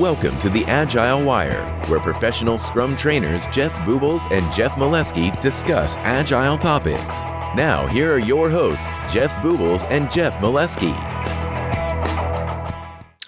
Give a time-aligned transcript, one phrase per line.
[0.00, 5.96] Welcome to the Agile Wire, where professional Scrum trainers Jeff Bubolz and Jeff Maleski discuss
[5.98, 7.22] Agile topics.
[7.54, 10.92] Now, here are your hosts, Jeff Bubolz and Jeff Maleski.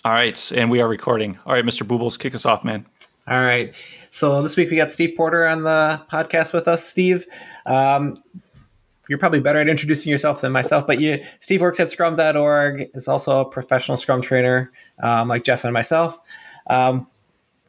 [0.05, 1.39] All right, and we are recording.
[1.47, 1.87] All right, Mr.
[1.87, 2.85] Bubolz, kick us off, man.
[3.29, 3.73] All right.
[4.11, 6.85] So this week we got Steve Porter on the podcast with us.
[6.85, 7.27] Steve,
[7.67, 8.17] um,
[9.09, 13.07] you're probably better at introducing yourself than myself, but you, Steve works at Scrum.org, is
[13.07, 16.19] also a professional Scrum trainer, um, like Jeff and myself.
[16.69, 17.07] Um,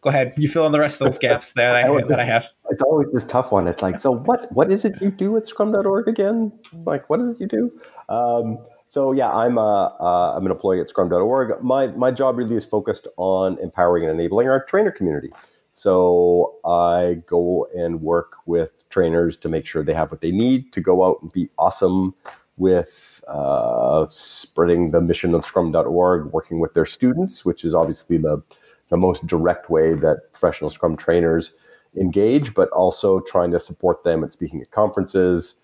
[0.01, 2.47] go ahead, you fill in the rest of those gaps that I, that I have.
[2.69, 3.67] It's always this tough one.
[3.67, 4.51] It's like, so what?
[4.51, 6.51] What is it you do at Scrum.org again?
[6.85, 7.71] Like, what is it you do?
[8.09, 8.57] Um,
[8.87, 11.61] so yeah, I'm a, uh, I'm an employee at Scrum.org.
[11.61, 15.29] My my job really is focused on empowering and enabling our trainer community.
[15.71, 20.73] So I go and work with trainers to make sure they have what they need
[20.73, 22.15] to go out and be awesome
[22.57, 28.41] with uh, spreading the mission of Scrum.org, working with their students, which is obviously the
[28.89, 31.53] the most direct way that professional Scrum trainers
[31.95, 35.55] engage, but also trying to support them at speaking at conferences,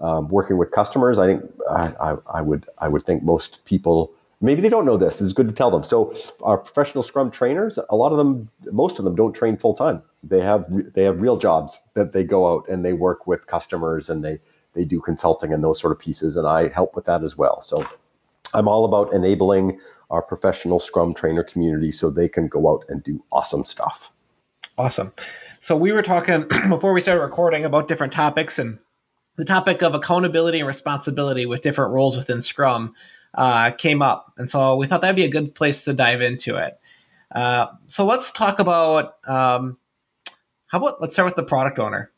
[0.00, 1.18] um, working with customers.
[1.18, 4.96] I think I, I, I would I would think most people maybe they don't know
[4.96, 5.20] this.
[5.20, 5.82] It's good to tell them.
[5.84, 9.74] So our professional Scrum trainers, a lot of them, most of them don't train full
[9.74, 10.02] time.
[10.22, 14.10] They have they have real jobs that they go out and they work with customers
[14.10, 14.40] and they
[14.74, 17.60] they do consulting and those sort of pieces, and I help with that as well.
[17.62, 17.86] So
[18.54, 19.78] I'm all about enabling
[20.12, 24.12] our professional Scrum trainer community so they can go out and do awesome stuff.
[24.78, 25.12] Awesome.
[25.58, 28.78] So we were talking before we started recording about different topics and
[29.36, 32.94] the topic of accountability and responsibility with different roles within Scrum
[33.34, 34.32] uh, came up.
[34.36, 36.78] And so we thought that'd be a good place to dive into it.
[37.34, 39.78] Uh, so let's talk about um,
[40.66, 42.10] how about let's start with the product owner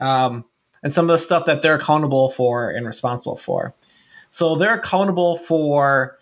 [0.00, 0.44] um,
[0.84, 3.74] and some of the stuff that they're accountable for and responsible for.
[4.30, 6.18] So they're accountable for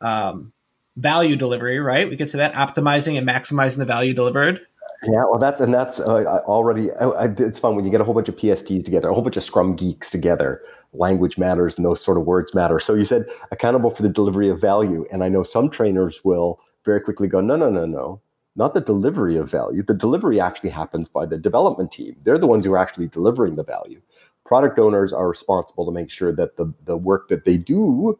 [0.00, 0.52] um,
[0.96, 2.08] value delivery, right?
[2.08, 4.60] We get to that optimizing and maximizing the value delivered.
[5.04, 6.90] Yeah, well, that's and that's uh, already.
[6.92, 9.22] I, I, it's fun when you get a whole bunch of PSTs together, a whole
[9.22, 10.62] bunch of Scrum geeks together.
[10.94, 12.80] Language matters, and those sort of words matter.
[12.80, 16.60] So you said accountable for the delivery of value, and I know some trainers will
[16.84, 18.22] very quickly go, no, no, no, no,
[18.54, 19.82] not the delivery of value.
[19.82, 22.16] The delivery actually happens by the development team.
[22.22, 24.00] They're the ones who are actually delivering the value.
[24.46, 28.18] Product owners are responsible to make sure that the the work that they do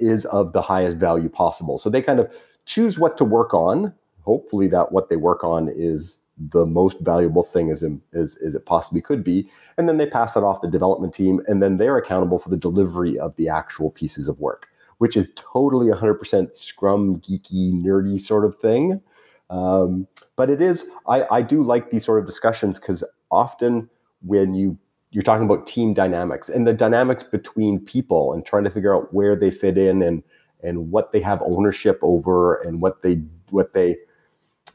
[0.00, 1.78] is of the highest value possible.
[1.78, 2.32] So they kind of
[2.64, 7.42] choose what to work on hopefully that what they work on is the most valuable
[7.42, 9.50] thing as, as, as it possibly could be.
[9.76, 12.56] And then they pass it off the development team, and then they're accountable for the
[12.56, 14.68] delivery of the actual pieces of work,
[14.98, 19.02] which is totally 100% scrum, geeky, nerdy sort of thing.
[19.50, 20.06] Um,
[20.36, 23.90] but it is, I, I do like these sort of discussions because often
[24.22, 24.78] when you
[25.10, 29.12] you're talking about team dynamics and the dynamics between people and trying to figure out
[29.12, 30.22] where they fit in and
[30.62, 33.96] and what they have ownership over and what they what they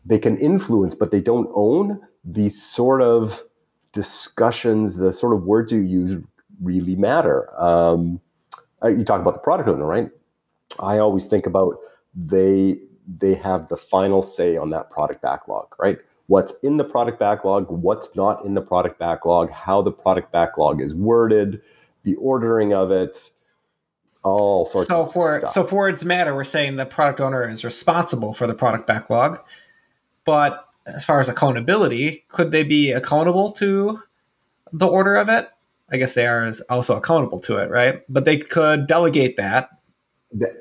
[0.05, 3.41] they can influence, but they don't own these sort of
[3.91, 6.21] discussions, the sort of words you use
[6.61, 7.49] really matter.
[7.59, 8.21] Um,
[8.83, 10.09] uh, you talk about the product owner, right?
[10.79, 11.77] I always think about
[12.13, 15.97] they they have the final say on that product backlog, right?
[16.27, 20.81] What's in the product backlog, what's not in the product backlog, how the product backlog
[20.81, 21.61] is worded,
[22.03, 23.31] the ordering of it,
[24.23, 25.51] all sorts so of for stuff.
[25.51, 29.39] so for words matter we're saying the product owner is responsible for the product backlog
[30.25, 34.01] but as far as accountability, could they be accountable to
[34.73, 35.49] the order of it?
[35.91, 38.01] I guess they are also accountable to it, right?
[38.09, 39.69] But they could delegate that.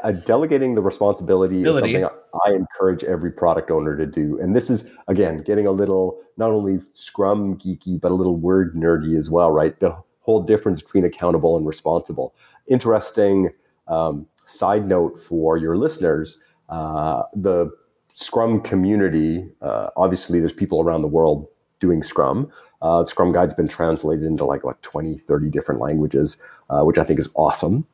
[0.05, 4.39] Uh, delegating the responsibility is something I encourage every product owner to do.
[4.41, 8.75] And this is, again, getting a little, not only scrum geeky, but a little word
[8.75, 9.79] nerdy as well, right?
[9.81, 12.35] The whole difference between accountable and responsible.
[12.69, 13.51] Interesting
[13.89, 16.39] um, side note for your listeners
[16.69, 17.71] uh, the
[18.15, 21.49] Scrum community, uh, obviously, there's people around the world
[21.81, 22.51] doing Scrum.
[22.81, 26.39] Uh, Scrum Guide's been translated into like what 20, 30 different languages,
[26.71, 27.87] uh, which I think is awesome.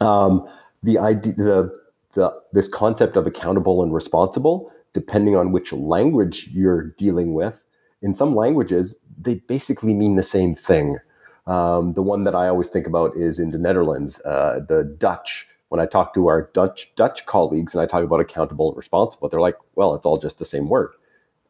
[0.00, 0.48] Um,
[0.84, 1.80] the idea, the,
[2.12, 7.64] the this concept of accountable and responsible, depending on which language you're dealing with,
[8.02, 10.98] in some languages they basically mean the same thing.
[11.46, 15.46] Um, the one that I always think about is in the Netherlands, uh, the Dutch
[15.68, 19.28] when I talk to our Dutch Dutch colleagues and I talk about accountable and responsible,
[19.28, 20.92] they're like, well, it's all just the same word.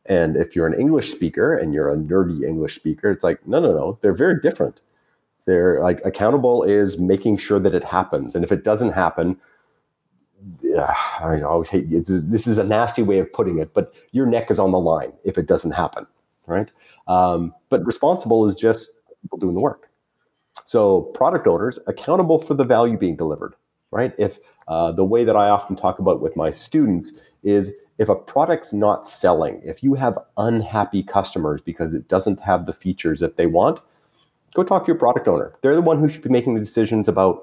[0.07, 3.61] And if you're an English speaker and you're a nerdy English speaker, it's like, no,
[3.61, 4.81] no, no, they're very different.
[5.47, 8.35] They're like accountable is making sure that it happens.
[8.35, 9.37] And if it doesn't happen,
[10.63, 14.51] yeah, I always hate this is a nasty way of putting it, but your neck
[14.51, 16.07] is on the line if it doesn't happen,
[16.47, 16.73] right?
[17.07, 18.91] Um, but responsible is just
[19.23, 19.91] people doing the work.
[20.65, 23.55] So product owners accountable for the value being delivered
[23.95, 24.13] right?
[24.19, 27.13] If uh, the way that I often talk about with my students
[27.45, 32.67] is if a product's not selling, if you have unhappy customers because it doesn't have
[32.67, 33.81] the features that they want,
[34.55, 35.55] go talk to your product owner.
[35.61, 37.43] They're the one who should be making the decisions about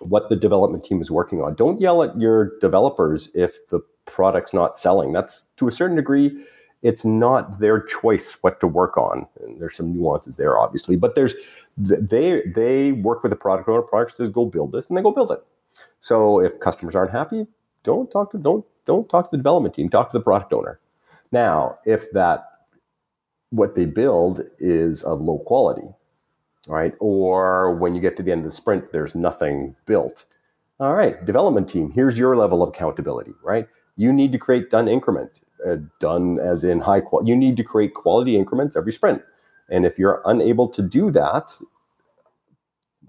[0.00, 1.54] what the development team is working on.
[1.54, 5.12] Don't yell at your developers if the product's not selling.
[5.12, 6.44] That's to a certain degree,
[6.82, 9.26] it's not their choice what to work on.
[9.40, 11.34] And there's some nuances there, obviously, but there's
[11.76, 13.82] they they work with the product owner.
[13.82, 15.44] Product says go build this, and they go build it.
[16.00, 17.46] So if customers aren't happy,
[17.82, 19.88] don't talk to don't don't talk to the development team.
[19.88, 20.78] Talk to the product owner.
[21.32, 22.44] Now, if that
[23.50, 25.88] what they build is of low quality,
[26.66, 26.94] right?
[27.00, 30.24] Or when you get to the end of the sprint, there's nothing built.
[30.80, 33.66] All right, development team, here's your level of accountability, right?
[33.96, 37.30] You need to create done increments, uh, done as in high quality.
[37.30, 39.22] You need to create quality increments every sprint.
[39.68, 41.52] And if you're unable to do that,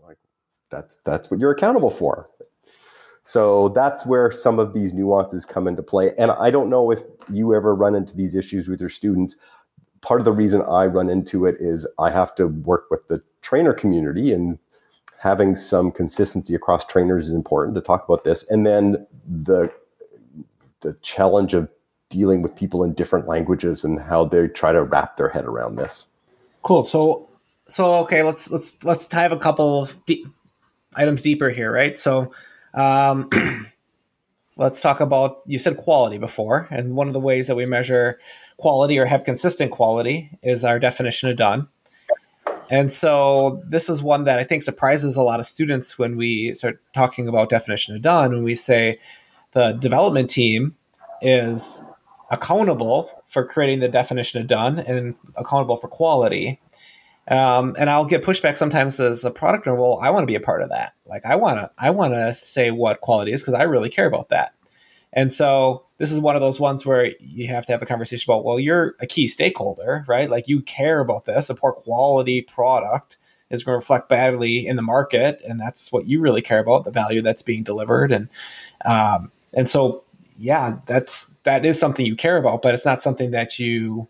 [0.04, 0.18] like
[0.72, 2.28] that's that's what you're accountable for.
[3.22, 6.16] So that's where some of these nuances come into play.
[6.18, 9.36] And I don't know if you ever run into these issues with your students
[10.02, 13.22] part of the reason I run into it is I have to work with the
[13.42, 14.58] trainer community and
[15.18, 18.50] having some consistency across trainers is important to talk about this.
[18.50, 19.72] And then the
[20.82, 21.68] the challenge of
[22.10, 25.76] dealing with people in different languages and how they try to wrap their head around
[25.76, 26.08] this.
[26.64, 26.86] Cool.
[26.86, 27.30] So
[27.68, 29.96] so okay, let's let's let's dive a couple of
[30.96, 31.98] items deeper here, right?
[31.98, 32.32] So
[32.74, 33.30] um
[34.60, 38.20] let's talk about you said quality before and one of the ways that we measure
[38.58, 41.68] quality or have consistent quality is our definition of done.
[42.70, 46.54] And so this is one that i think surprises a lot of students when we
[46.54, 48.98] start talking about definition of done when we say
[49.54, 50.76] the development team
[51.22, 51.84] is
[52.30, 56.60] accountable for creating the definition of done and accountable for quality
[57.30, 59.80] um, and I'll get pushback sometimes as a product owner.
[59.80, 60.94] Well, I want to be a part of that.
[61.06, 64.08] Like I want to, I want to say what quality is because I really care
[64.08, 64.54] about that.
[65.14, 68.30] And so this is one of those ones where you have to have a conversation
[68.30, 70.30] about, well, you're a key stakeholder, right?
[70.30, 71.50] Like you care about this.
[71.50, 73.18] A poor quality product
[73.50, 76.86] is going to reflect badly in the market, and that's what you really care about,
[76.86, 78.12] the value that's being delivered.
[78.12, 78.30] And
[78.86, 80.04] um, and so
[80.38, 84.08] yeah, that's that is something you care about, but it's not something that you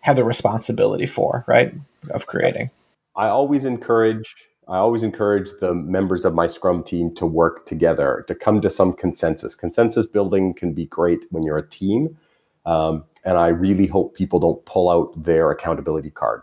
[0.00, 1.74] have the responsibility for, right?
[2.10, 2.70] Of creating.
[3.16, 4.34] I always encourage
[4.68, 8.68] I always encourage the members of my Scrum team to work together to come to
[8.68, 9.54] some consensus.
[9.54, 12.18] Consensus building can be great when you're a team,
[12.66, 16.42] um, and I really hope people don't pull out their accountability card.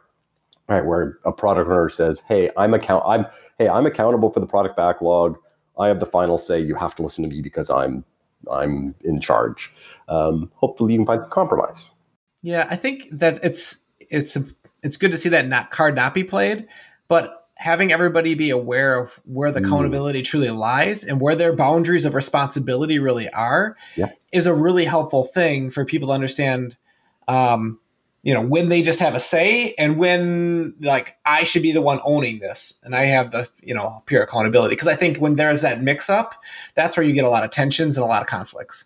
[0.67, 3.27] Right, where a product owner says, "Hey, I'm account I'm
[3.59, 5.37] hey I'm accountable for the product backlog.
[5.77, 6.59] I have the final say.
[6.59, 8.03] You have to listen to me because I'm
[8.49, 9.71] I'm in charge."
[10.07, 11.91] Um, hopefully, you can find some compromise.
[12.41, 14.43] Yeah, I think that it's it's a,
[14.85, 16.67] it's good to see that not card not be played,
[17.07, 19.65] but having everybody be aware of where the mm.
[19.65, 24.11] accountability truly lies and where their boundaries of responsibility really are yeah.
[24.31, 26.77] is a really helpful thing for people to understand
[27.27, 27.79] um,
[28.23, 31.81] you know when they just have a say and when like i should be the
[31.81, 35.35] one owning this and i have the you know pure accountability because i think when
[35.35, 36.33] there's that mix up
[36.73, 38.85] that's where you get a lot of tensions and a lot of conflicts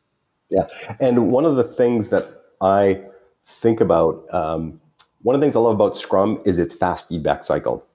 [0.50, 0.68] yeah
[1.00, 3.02] and one of the things that i
[3.46, 4.80] think about um,
[5.22, 7.86] one of the things i love about scrum is its fast feedback cycle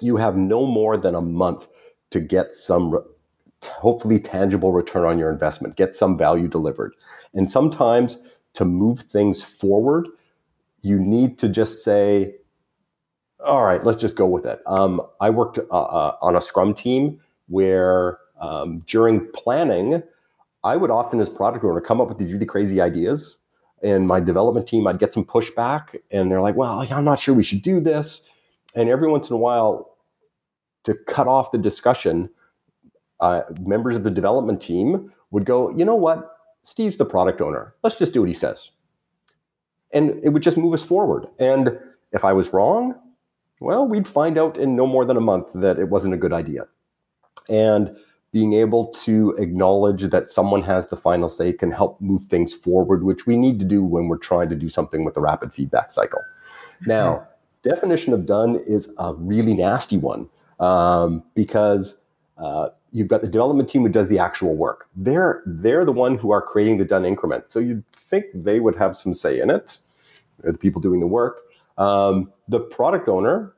[0.00, 1.68] you have no more than a month
[2.10, 2.98] to get some
[3.62, 6.94] hopefully tangible return on your investment, get some value delivered.
[7.32, 8.18] And sometimes
[8.54, 10.06] to move things forward,
[10.82, 12.34] you need to just say,
[13.44, 14.60] all right, let's just go with it.
[14.66, 20.02] Um, I worked uh, uh, on a Scrum team where um, during planning,
[20.62, 23.36] I would often, as product owner, come up with these really crazy ideas.
[23.82, 27.34] And my development team, I'd get some pushback, and they're like, well, I'm not sure
[27.34, 28.22] we should do this
[28.74, 29.96] and every once in a while,
[30.84, 32.28] to cut off the discussion,
[33.20, 36.36] uh, members of the development team would go, you know what?
[36.62, 37.74] Steve's the product owner.
[37.82, 38.70] Let's just do what he says.
[39.92, 41.26] And it would just move us forward.
[41.38, 41.78] And
[42.12, 42.94] if I was wrong,
[43.60, 46.32] well, we'd find out in no more than a month that it wasn't a good
[46.32, 46.66] idea.
[47.48, 47.96] And
[48.34, 53.04] being able to acknowledge that someone has the final say can help move things forward,
[53.04, 55.92] which we need to do when we're trying to do something with a rapid feedback
[55.92, 56.18] cycle.
[56.84, 57.28] Now,
[57.62, 62.00] definition of done is a really nasty one um, because
[62.36, 64.88] uh, you've got the development team who does the actual work.
[64.96, 67.52] They're they're the one who are creating the done increment.
[67.52, 69.78] So you'd think they would have some say in it.
[70.40, 71.40] They're the people doing the work.
[71.78, 73.54] Um, the product owner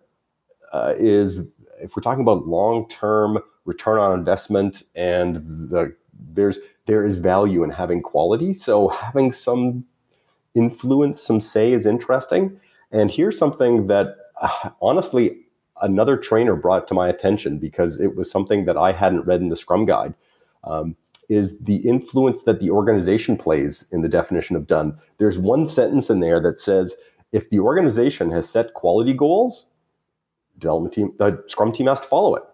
[0.75, 1.45] uh, is,
[1.81, 5.37] if we're talking about long term return on investment, and
[5.69, 5.95] the
[6.33, 8.55] there's there is value in having quality.
[8.55, 9.85] So having some
[10.55, 12.59] influence, some say is interesting.
[12.91, 15.37] And here's something that uh, honestly,
[15.83, 19.51] another trainer brought to my attention because it was something that I hadn't read in
[19.51, 20.15] the Scrum Guide.
[20.65, 20.97] Um,
[21.29, 24.97] is the influence that the organization plays in the definition of done.
[25.19, 26.97] There's one sentence in there that says
[27.33, 29.69] if the organization has set quality goals,
[30.59, 32.45] development team, the Scrum team has to follow it.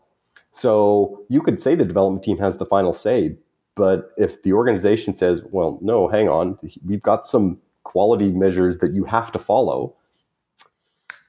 [0.53, 3.37] So you could say the development team has the final say,
[3.75, 8.93] but if the organization says, well, no, hang on, we've got some quality measures that
[8.93, 9.95] you have to follow,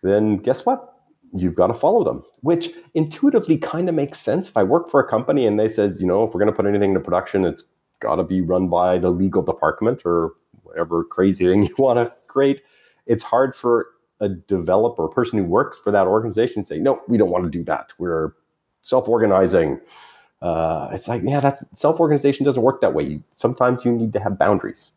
[0.02, 0.90] then guess what?
[1.36, 4.50] You've got to follow them, which intuitively kind of makes sense.
[4.50, 6.56] If I work for a company and they says, you know, if we're going to
[6.56, 7.64] put anything into production, it's
[8.02, 12.14] got to be run by the legal department or whatever crazy thing you want to
[12.28, 12.62] create.
[13.08, 13.88] It's hard for
[14.20, 17.46] a developer, a person who works for that organization, to say, no, we don't want
[17.46, 17.94] to do that.
[17.98, 18.34] We're
[18.84, 19.80] self-organizing.
[20.42, 23.22] Uh, it's like, yeah, that's self-organization doesn't work that way.
[23.32, 24.92] Sometimes you need to have boundaries.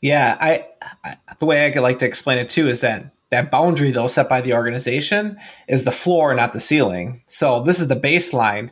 [0.00, 0.66] Yeah, I,
[1.04, 4.06] I the way I could like to explain it too is that that boundary though
[4.06, 5.38] set by the organization
[5.68, 7.22] is the floor, not the ceiling.
[7.26, 8.70] So this is the baseline,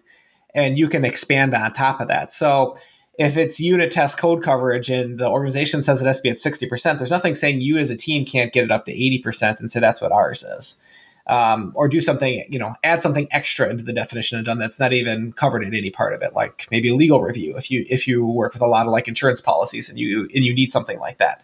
[0.54, 2.32] and you can expand on top of that.
[2.32, 2.76] So
[3.18, 6.36] if it's unit test code coverage and the organization says it has to be at
[6.36, 9.70] 60%, there's nothing saying you as a team can't get it up to 80% and
[9.70, 10.78] say that's what ours is.
[11.26, 14.78] Um, or do something, you know, add something extra into the definition of done that's
[14.78, 17.86] not even covered in any part of it, like maybe a legal review if you
[17.88, 20.70] if you work with a lot of like insurance policies and you and you need
[20.70, 21.42] something like that.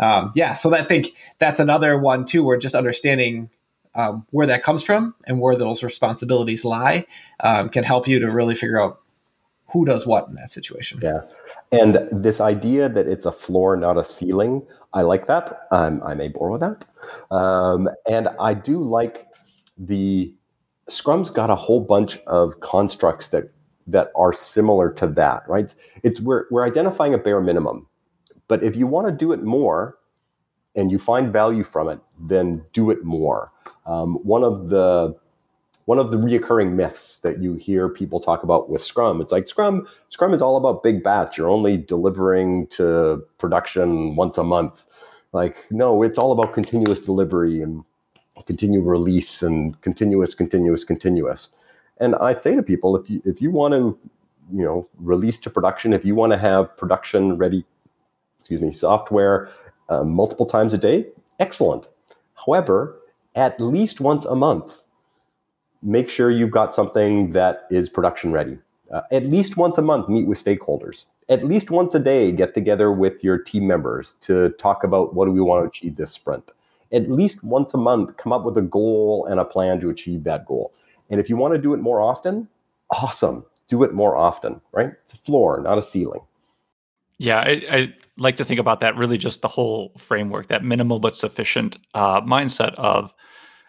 [0.00, 3.50] Um, yeah, so I think that's another one too, where just understanding
[3.94, 7.06] um, where that comes from and where those responsibilities lie
[7.40, 9.00] um, can help you to really figure out
[9.68, 11.00] who does what in that situation.
[11.02, 11.20] Yeah.
[11.80, 15.66] And this idea that it's a floor, not a ceiling, I like that.
[15.70, 16.84] Um, I may borrow that.
[17.30, 19.26] Um, and I do like
[19.76, 20.34] the
[20.88, 23.50] Scrum's got a whole bunch of constructs that
[23.86, 25.74] that are similar to that, right?
[26.02, 27.86] It's we're we're identifying a bare minimum.
[28.48, 29.98] But if you want to do it more
[30.76, 33.50] and you find value from it, then do it more.
[33.86, 35.14] Um, one of the
[35.86, 39.20] one of the reoccurring myths that you hear people talk about with Scrum.
[39.20, 41.36] It's like Scrum, Scrum is all about big batch.
[41.36, 44.84] You're only delivering to production once a month.
[45.32, 47.84] Like, no, it's all about continuous delivery and
[48.46, 51.50] continual release and continuous, continuous, continuous.
[51.98, 53.98] And I say to people, if you if you want to,
[54.52, 57.64] you know, release to production, if you want to have production ready,
[58.40, 59.48] excuse me, software
[59.88, 61.06] uh, multiple times a day,
[61.38, 61.88] excellent.
[62.46, 62.96] However,
[63.34, 64.83] at least once a month,
[65.84, 68.58] make sure you've got something that is production ready.
[68.92, 71.06] Uh, at least once a month, meet with stakeholders.
[71.28, 75.26] At least once a day, get together with your team members to talk about what
[75.26, 76.50] do we want to achieve this sprint.
[76.92, 80.24] At least once a month, come up with a goal and a plan to achieve
[80.24, 80.72] that goal.
[81.10, 82.48] And if you want to do it more often,
[82.90, 83.44] awesome.
[83.68, 84.92] Do it more often, right?
[85.04, 86.20] It's a floor, not a ceiling.
[87.18, 90.98] Yeah, I, I, like to think about that really just the whole framework, that minimal
[90.98, 93.14] but sufficient uh, mindset of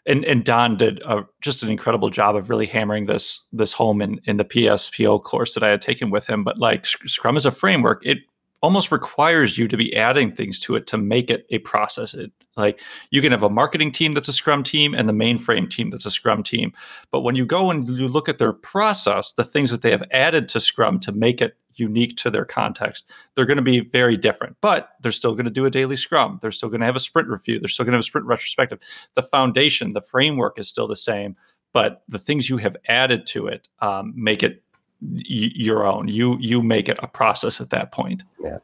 [0.05, 4.01] and and Don did a, just an incredible job of really hammering this this home
[4.01, 6.43] in in the PSPO course that I had taken with him.
[6.43, 8.19] But like Scrum is a framework, it
[8.61, 12.13] almost requires you to be adding things to it to make it a process.
[12.13, 12.79] It like
[13.11, 16.05] you can have a marketing team that's a Scrum team and the mainframe team that's
[16.05, 16.73] a Scrum team.
[17.11, 20.03] But when you go and you look at their process, the things that they have
[20.11, 23.05] added to Scrum to make it unique to their context.
[23.35, 26.39] They're going to be very different, but they're still going to do a daily scrum.
[26.41, 27.59] They're still going to have a sprint review.
[27.59, 28.79] They're still going to have a sprint retrospective.
[29.13, 31.35] The foundation, the framework is still the same,
[31.73, 34.63] but the things you have added to it um, make it
[35.01, 36.07] y- your own.
[36.07, 38.23] You you make it a process at that point.
[38.41, 38.59] Yeah,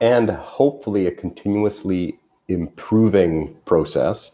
[0.00, 4.30] and hopefully a continuously improving process,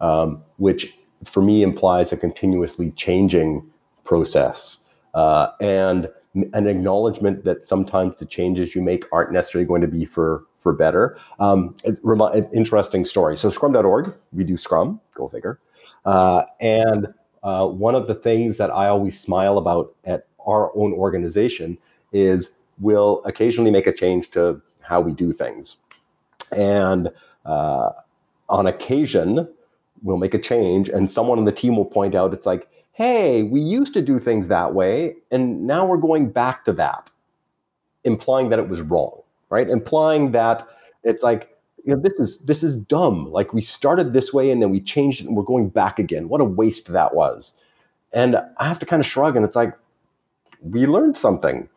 [0.00, 3.68] um, which for me implies a continuously changing
[4.04, 4.78] process.
[5.14, 6.08] Uh, and
[6.52, 10.72] an acknowledgement that sometimes the changes you make aren't necessarily going to be for for
[10.72, 11.16] better.
[11.38, 11.76] Um,
[12.52, 13.36] interesting story.
[13.36, 15.00] So Scrum.org, we do Scrum.
[15.14, 15.60] Go figure.
[16.04, 17.08] Uh, and
[17.42, 21.78] uh, one of the things that I always smile about at our own organization
[22.12, 25.76] is we'll occasionally make a change to how we do things,
[26.52, 27.10] and
[27.44, 27.90] uh,
[28.48, 29.48] on occasion
[30.02, 33.44] we'll make a change, and someone on the team will point out it's like hey,
[33.44, 37.12] we used to do things that way, and now we're going back to that,
[38.02, 39.70] implying that it was wrong, right?
[39.70, 40.66] Implying that
[41.04, 43.30] it's like, you know, this is this is dumb.
[43.30, 46.28] Like we started this way and then we changed it and we're going back again.
[46.28, 47.54] What a waste that was.
[48.12, 49.74] And I have to kind of shrug and it's like,
[50.60, 51.68] we learned something.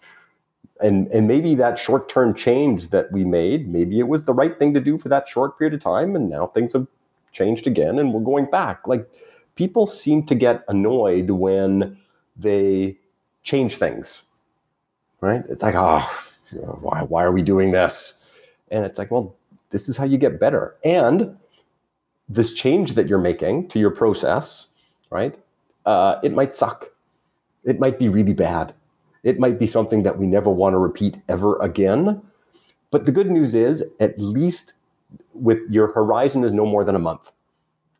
[0.81, 4.73] And and maybe that short-term change that we made, maybe it was the right thing
[4.73, 6.15] to do for that short period of time.
[6.15, 6.87] And now things have
[7.31, 8.87] changed again and we're going back.
[8.87, 9.09] Like
[9.55, 11.97] people seem to get annoyed when
[12.35, 12.97] they
[13.43, 14.23] change things,
[15.21, 15.43] right?
[15.49, 16.09] It's like, oh,
[16.51, 18.15] why, why are we doing this?
[18.69, 19.35] And it's like, well,
[19.69, 20.75] this is how you get better.
[20.83, 21.37] And
[22.27, 24.67] this change that you're making to your process,
[25.09, 25.37] right?
[25.85, 26.91] Uh, it might suck.
[27.63, 28.73] It might be really bad.
[29.23, 32.21] It might be something that we never want to repeat ever again.
[32.89, 34.73] But the good news is, at least
[35.33, 37.31] with your horizon is no more than a month,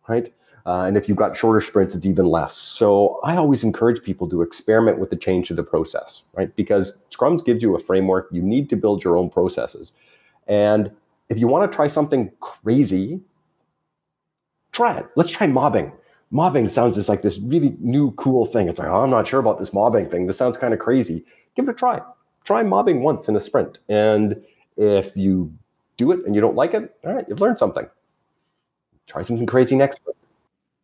[0.08, 0.32] right?
[0.66, 2.56] Uh, and if you've got shorter sprints, it's even less.
[2.56, 6.56] So I always encourage people to experiment with the change to the process, right?
[6.56, 8.28] Because Scrums gives you a framework.
[8.32, 9.92] You need to build your own processes.
[10.48, 10.92] And
[11.30, 13.22] if you want to try something crazy,
[14.72, 15.08] try it.
[15.16, 15.92] Let's try mobbing.
[16.31, 18.69] Mobbing sounds just like this really new, cool thing.
[18.69, 20.27] It's like, oh, I'm not sure about this mobbing thing.
[20.27, 21.25] This sounds kind of crazy.
[21.55, 22.01] Give it a try.
[22.45, 23.79] Try mobbing once in a sprint.
[23.89, 24.41] And
[24.77, 25.53] if you
[25.97, 27.88] do it and you don't like it, all right, you've learned something.
[29.07, 30.00] Try something crazy next.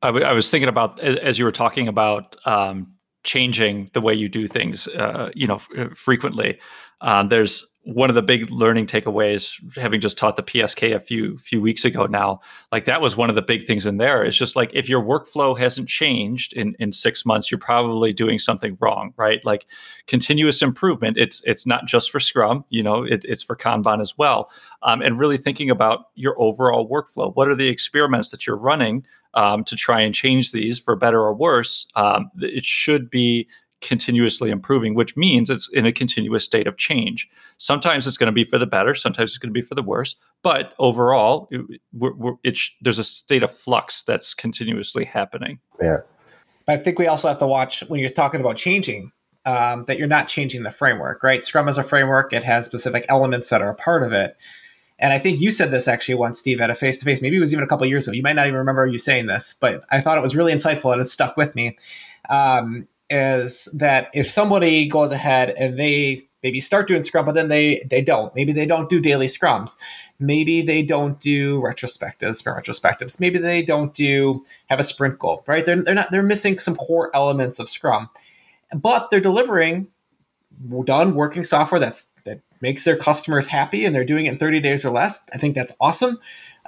[0.02, 4.14] I, w- I was thinking about as you were talking about um, changing the way
[4.14, 6.60] you do things, uh, you know, f- frequently.
[7.02, 11.38] Um, there's one of the big learning takeaways having just taught the psk a few
[11.38, 12.42] few weeks ago now
[12.74, 14.26] like that was one of the big things in there.
[14.26, 18.40] It's just like if your workflow hasn't changed in in six months you're probably doing
[18.40, 19.44] something wrong right?
[19.46, 19.68] Like
[20.06, 24.18] continuous improvement it's it's not just for scrum you know it, it's for kanban as
[24.18, 24.52] well.
[24.84, 27.34] Um, and really thinking about your overall workflow.
[27.36, 31.22] What are the experiments that you're running um, to try and change these for better
[31.22, 31.88] or worse?
[31.96, 33.48] Um, it should be
[33.82, 37.30] continuously improving, which means it's in a continuous state of change.
[37.58, 39.84] Sometimes it's going to be for the better, sometimes it's going to be for the
[39.84, 42.34] worse, but overall, it, we're, we're,
[42.82, 45.60] there's a state of flux that's continuously happening.
[45.82, 45.98] Yeah.
[46.68, 49.12] I think we also have to watch when you're talking about changing.
[49.46, 51.46] Um, that you're not changing the framework, right?
[51.46, 54.36] Scrum is a framework; it has specific elements that are a part of it.
[55.00, 57.22] And I think you said this actually once, Steve, at a face to face.
[57.22, 58.16] Maybe it was even a couple years ago.
[58.16, 60.92] You might not even remember you saying this, but I thought it was really insightful
[60.92, 61.78] and it stuck with me.
[62.30, 67.48] Um, is that if somebody goes ahead and they maybe start doing scrum but then
[67.48, 68.34] they they don't.
[68.36, 69.76] Maybe they don't do daily scrums.
[70.20, 73.20] Maybe they don't do retrospectives retrospectives.
[73.20, 75.66] Maybe they don't do have a sprint goal right?
[75.66, 78.10] They're, they're not they're missing some core elements of scrum
[78.74, 79.88] but they're delivering
[80.86, 84.60] done working software that's that makes their customers happy and they're doing it in 30
[84.60, 85.22] days or less.
[85.34, 86.20] I think that's awesome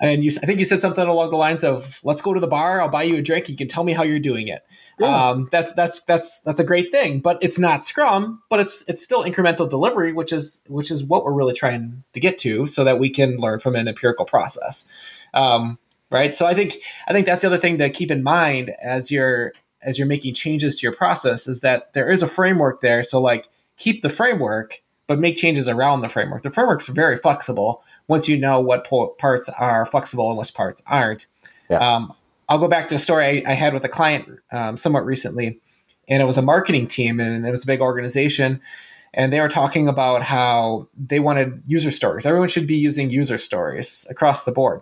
[0.01, 2.47] and you i think you said something along the lines of let's go to the
[2.47, 4.65] bar i'll buy you a drink you can tell me how you're doing it
[4.99, 5.29] yeah.
[5.29, 9.01] Um, that's that's that's that's a great thing, but it's not Scrum, but it's it's
[9.01, 12.83] still incremental delivery, which is which is what we're really trying to get to, so
[12.83, 14.85] that we can learn from an empirical process,
[15.33, 16.35] um, right?
[16.35, 19.53] So I think I think that's the other thing to keep in mind as you're
[19.81, 23.01] as you're making changes to your process is that there is a framework there.
[23.05, 26.43] So like keep the framework, but make changes around the framework.
[26.43, 30.83] The framework's very flexible once you know what po- parts are flexible and which parts
[30.85, 31.25] aren't.
[31.67, 31.79] Yeah.
[31.79, 32.13] Um,
[32.47, 35.59] I'll go back to a story I, I had with a client um, somewhat recently,
[36.07, 38.61] and it was a marketing team, and it was a big organization,
[39.15, 42.27] and they were talking about how they wanted user stories.
[42.27, 44.81] Everyone should be using user stories across the board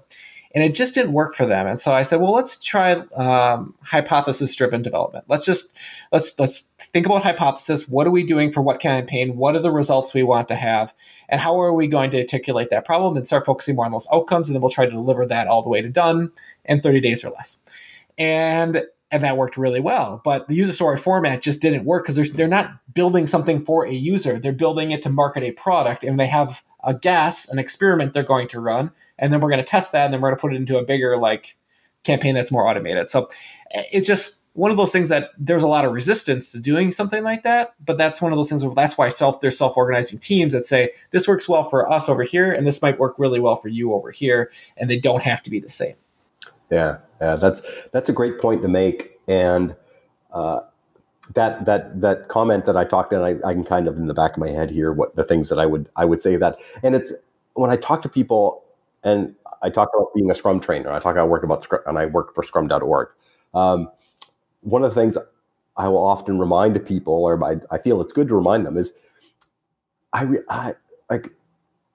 [0.53, 1.67] and it just didn't work for them.
[1.67, 5.25] And so I said, well, let's try um, hypothesis-driven development.
[5.27, 5.77] Let's just
[6.11, 7.87] let's let's think about hypothesis.
[7.87, 9.37] What are we doing for what campaign?
[9.37, 10.93] What are the results we want to have,
[11.29, 14.07] and how are we going to articulate that problem and start focusing more on those
[14.11, 14.49] outcomes?
[14.49, 16.31] And then we'll try to deliver that all the way to done
[16.65, 17.59] in 30 days or less.
[18.17, 20.21] And and that worked really well.
[20.23, 23.93] But the user story format just didn't work because they're not building something for a
[23.93, 24.37] user.
[24.37, 28.23] They're building it to market a product, and they have a guess, an experiment they're
[28.23, 30.41] going to run, and then we're going to test that, and then we're going to
[30.41, 31.57] put it into a bigger like
[32.03, 33.09] campaign that's more automated.
[33.09, 33.27] So
[33.71, 37.23] it's just one of those things that there's a lot of resistance to doing something
[37.23, 37.75] like that.
[37.85, 40.65] But that's one of those things where that's why self there's self organizing teams that
[40.65, 43.67] say this works well for us over here, and this might work really well for
[43.67, 45.95] you over here, and they don't have to be the same.
[46.71, 49.75] Yeah, yeah, that's that's a great point to make, and.
[50.31, 50.59] Uh,
[51.33, 54.13] that that that comment that I talked and I, I can kind of in the
[54.13, 56.59] back of my head hear what the things that I would I would say that
[56.83, 57.11] and it's
[57.53, 58.63] when I talk to people
[59.03, 60.91] and I talk about being a Scrum trainer.
[60.91, 63.09] I talk I work about Scrum and I work for Scrum.org.
[63.53, 63.89] Um,
[64.61, 65.17] one of the things
[65.77, 68.93] I will often remind people, or I, I feel it's good to remind them, is
[70.13, 70.73] I, I
[71.09, 71.31] like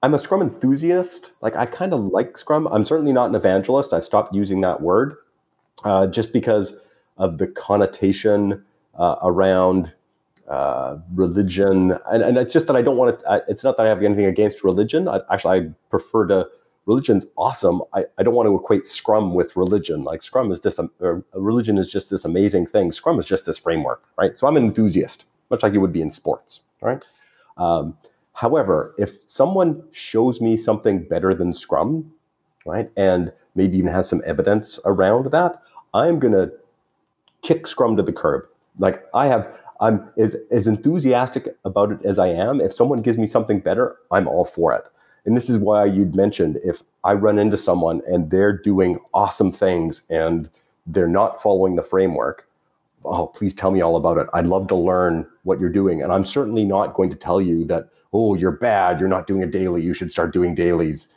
[0.01, 1.31] I'm a Scrum enthusiast.
[1.41, 2.67] Like I kind of like Scrum.
[2.67, 3.93] I'm certainly not an evangelist.
[3.93, 5.15] I've stopped using that word
[5.83, 6.77] uh, just because
[7.17, 8.63] of the connotation
[8.97, 9.93] uh, around
[10.47, 13.43] uh, religion, and, and it's just that I don't want to.
[13.47, 15.07] It's not that I have anything against religion.
[15.07, 16.47] I, actually, I prefer to.
[16.85, 17.81] Religion's awesome.
[17.93, 20.03] I, I don't want to equate Scrum with religion.
[20.03, 20.89] Like Scrum is just a,
[21.33, 22.91] religion is just this amazing thing.
[22.91, 24.37] Scrum is just this framework, right?
[24.37, 27.03] So I'm an enthusiast, much like you would be in sports, right?
[27.57, 27.97] Um,
[28.33, 32.11] however, if someone shows me something better than Scrum,
[32.65, 35.61] right, and maybe even has some evidence around that,
[35.93, 36.49] I'm gonna
[37.41, 38.45] kick Scrum to the curb
[38.79, 42.61] like I have, I'm as as enthusiastic about it as I am.
[42.61, 44.83] If someone gives me something better, I'm all for it.
[45.25, 49.51] And this is why you'd mentioned if I run into someone and they're doing awesome
[49.51, 50.49] things and
[50.85, 52.47] they're not following the framework,
[53.05, 54.27] oh, please tell me all about it.
[54.33, 56.01] I'd love to learn what you're doing.
[56.01, 58.99] And I'm certainly not going to tell you that, oh, you're bad.
[58.99, 59.81] You're not doing a daily.
[59.81, 61.07] You should start doing dailies.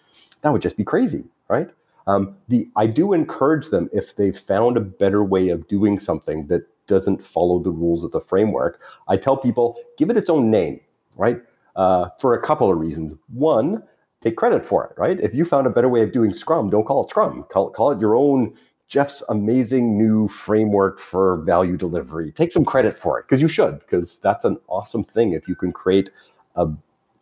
[0.42, 1.68] That would just be crazy, right?
[2.06, 6.46] Um, the I do encourage them if they've found a better way of doing something
[6.46, 8.80] that doesn't follow the rules of the framework.
[9.08, 10.80] I tell people give it its own name,
[11.16, 11.42] right?
[11.74, 13.14] Uh, for a couple of reasons.
[13.34, 13.82] One,
[14.26, 15.20] take credit for it, right?
[15.20, 17.44] If you found a better way of doing Scrum, don't call it Scrum.
[17.48, 18.54] Call, call it your own
[18.88, 22.32] Jeff's amazing new framework for value delivery.
[22.32, 25.54] Take some credit for it because you should, because that's an awesome thing if you
[25.54, 26.10] can create
[26.56, 26.68] a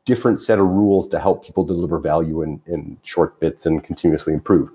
[0.07, 4.33] different set of rules to help people deliver value in, in short bits and continuously
[4.33, 4.71] improve.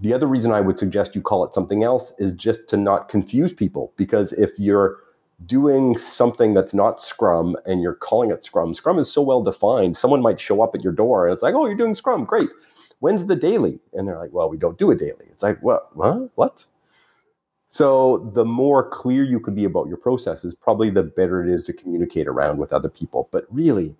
[0.00, 3.08] The other reason I would suggest you call it something else is just to not
[3.08, 4.98] confuse people because if you're
[5.46, 9.96] doing something that's not Scrum and you're calling it Scrum, Scrum is so well defined,
[9.96, 12.48] someone might show up at your door and it's like, oh, you're doing Scrum, great
[13.04, 13.78] when's the daily?
[13.92, 15.26] And they're like, well, we don't do a daily.
[15.30, 15.90] It's like, what?
[15.94, 16.28] Huh?
[16.36, 16.64] What?
[17.68, 21.64] So the more clear you can be about your processes, probably the better it is
[21.64, 23.28] to communicate around with other people.
[23.30, 23.94] But really,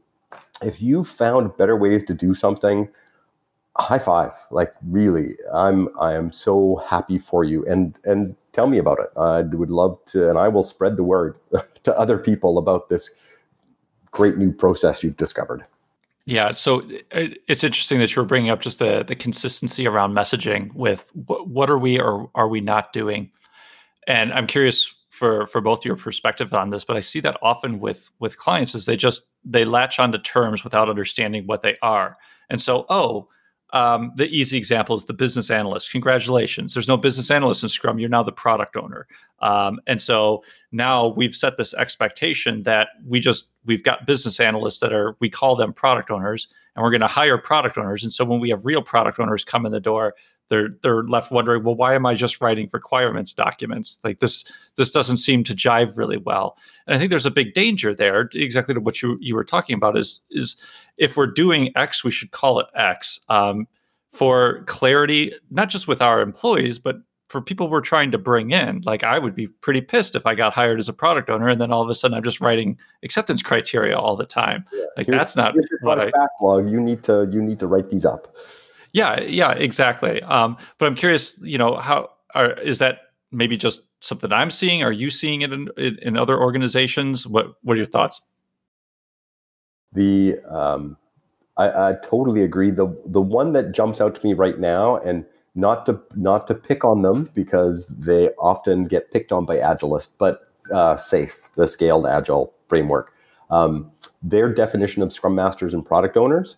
[0.63, 2.89] if you found better ways to do something,
[3.77, 4.33] high five.
[4.51, 7.65] Like really, I'm I am so happy for you.
[7.67, 9.11] And and tell me about it.
[9.19, 11.39] I would love to, and I will spread the word
[11.83, 13.11] to other people about this
[14.11, 15.65] great new process you've discovered.
[16.27, 16.81] Yeah, so
[17.13, 21.49] uh, it's interesting that you're bringing up just the the consistency around messaging with what,
[21.49, 23.31] what are we or are we not doing,
[24.07, 27.79] and I'm curious for for both your perspective on this, but I see that often
[27.79, 32.17] with with clients is they just they latch onto terms without understanding what they are,
[32.49, 33.29] and so oh
[33.75, 35.91] um, the easy example is the business analyst.
[35.91, 36.75] Congratulations.
[36.75, 37.99] There's no business analyst in Scrum.
[37.99, 39.07] You're now the product owner.
[39.41, 44.79] Um, and so now we've set this expectation that we just, we've got business analysts
[44.79, 48.05] that are, we call them product owners, and we're going to hire product owners.
[48.05, 50.15] And so when we have real product owners come in the door,
[50.49, 53.99] they're they're left wondering, well, why am I just writing requirements documents?
[54.05, 54.45] Like this
[54.77, 56.59] this doesn't seem to jive really well.
[56.87, 59.75] And I think there's a big danger there, exactly to what you you were talking
[59.75, 59.97] about.
[59.97, 60.57] Is is
[60.99, 63.67] if we're doing X, we should call it X um,
[64.09, 66.97] for clarity, not just with our employees, but
[67.29, 68.83] for people we're trying to bring in.
[68.85, 71.61] Like I would be pretty pissed if I got hired as a product owner and
[71.61, 74.65] then all of a sudden I'm just writing acceptance criteria all the time.
[74.73, 74.85] Yeah.
[74.97, 76.71] Like here's, that's not what I, backlog.
[76.71, 78.37] You need to you need to write these up.
[78.95, 80.23] Yeah, yeah, exactly.
[80.23, 82.99] Um, but I'm curious, you know, how are, is that
[83.33, 84.85] maybe just something I'm seeing?
[84.85, 87.27] Are you seeing it in, in, in other organizations?
[87.27, 88.23] What What are your thoughts?
[89.93, 90.97] The um,
[91.57, 92.71] I, I totally agree.
[92.71, 95.27] The the one that jumps out to me right now, and
[95.57, 100.11] not to not to pick on them because they often get picked on by agilists,
[100.19, 103.13] but uh, SAFe, the Scaled Agile framework,
[103.51, 103.91] um,
[104.23, 106.57] their definition of Scrum Masters and product owners.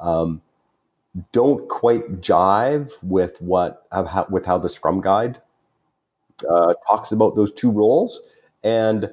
[0.00, 0.40] Um,
[1.32, 3.86] don't quite jive with what
[4.30, 5.40] with how the Scrum Guide
[6.48, 8.20] uh, talks about those two roles.
[8.62, 9.12] And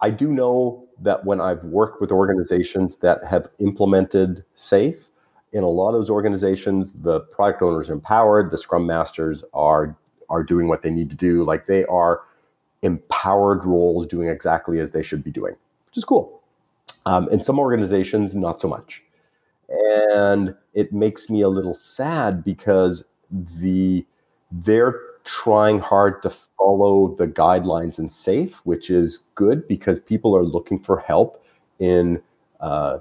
[0.00, 5.08] I do know that when I've worked with organizations that have implemented SAFe,
[5.52, 9.96] in a lot of those organizations, the product owners are empowered, the Scrum Masters are
[10.28, 11.44] are doing what they need to do.
[11.44, 12.22] Like they are
[12.82, 16.42] empowered roles doing exactly as they should be doing, which is cool.
[17.04, 19.02] Um, in some organizations, not so much
[19.68, 24.06] and it makes me a little sad because the
[24.52, 30.44] they're trying hard to follow the guidelines and SAFe, which is good because people are
[30.44, 31.42] looking for help
[31.80, 32.22] in
[32.60, 32.98] uh,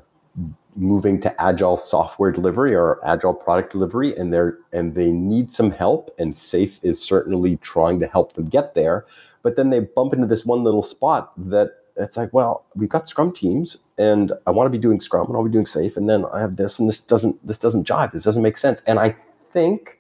[0.76, 5.70] moving to agile software delivery or agile product delivery, and they're and they need some
[5.70, 6.16] help.
[6.18, 9.06] And SAFe is certainly trying to help them get there.
[9.44, 13.08] But then they bump into this one little spot that it's like, well, we've got
[13.08, 16.10] Scrum teams, and I want to be doing Scrum, and I'll be doing SAFe, and
[16.10, 18.12] then I have this, and this doesn't this doesn't jive.
[18.12, 18.82] This doesn't make sense.
[18.86, 19.16] And I
[19.52, 20.00] think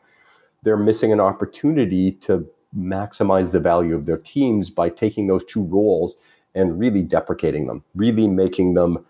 [0.64, 5.64] they're missing an opportunity to maximize the value of their teams by taking those two
[5.64, 6.18] roles
[6.54, 9.06] and really deprecating them, really making them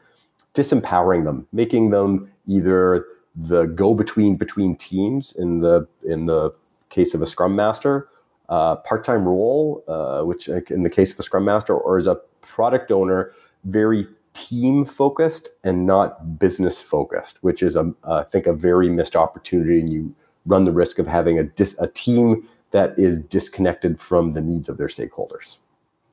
[0.53, 6.51] disempowering them, making them either the go-between between teams in the in the
[6.89, 8.07] case of a Scrum Master,
[8.49, 12.15] uh, part-time role, uh, which in the case of a Scrum Master, or as a
[12.41, 13.33] product owner
[13.65, 19.15] very team focused and not business focused, which is, a, I think, a very missed
[19.15, 19.79] opportunity.
[19.79, 20.13] And you
[20.45, 24.69] run the risk of having a, dis, a team that is disconnected from the needs
[24.69, 25.57] of their stakeholders.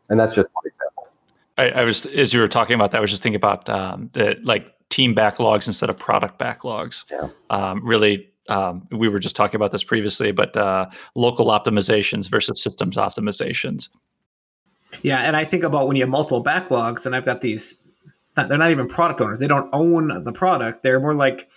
[0.08, 1.08] And that's just one example.
[1.58, 4.08] I, I was, as you were talking about that, I was just thinking about um,
[4.14, 7.04] the like team backlogs instead of product backlogs.
[7.11, 7.28] Yeah.
[7.50, 12.62] Um, really um, we were just talking about this previously, but uh, local optimizations versus
[12.62, 13.88] systems optimizations.
[15.02, 17.78] Yeah, and I think about when you have multiple backlogs, and I've got these.
[18.34, 19.40] They're not even product owners.
[19.40, 20.82] They don't own the product.
[20.82, 21.50] They're more like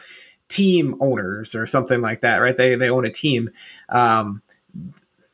[0.48, 2.56] team owners or something like that, right?
[2.56, 3.50] They they own a team.
[3.90, 4.42] Um,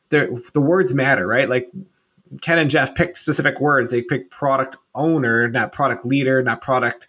[0.08, 1.48] the words matter, right?
[1.48, 1.70] Like
[2.40, 3.90] Ken and Jeff picked specific words.
[3.90, 7.08] They picked product owner, not product leader, not product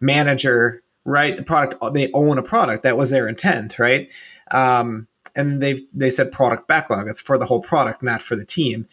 [0.00, 1.36] manager, right?
[1.36, 2.84] The product they own a product.
[2.84, 4.12] That was their intent, right?
[4.50, 7.08] Um, and they they said product backlog.
[7.08, 8.86] It's for the whole product, not for the team.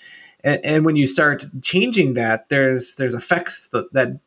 [0.44, 4.20] And, and when you start changing that, there's there's effects that, that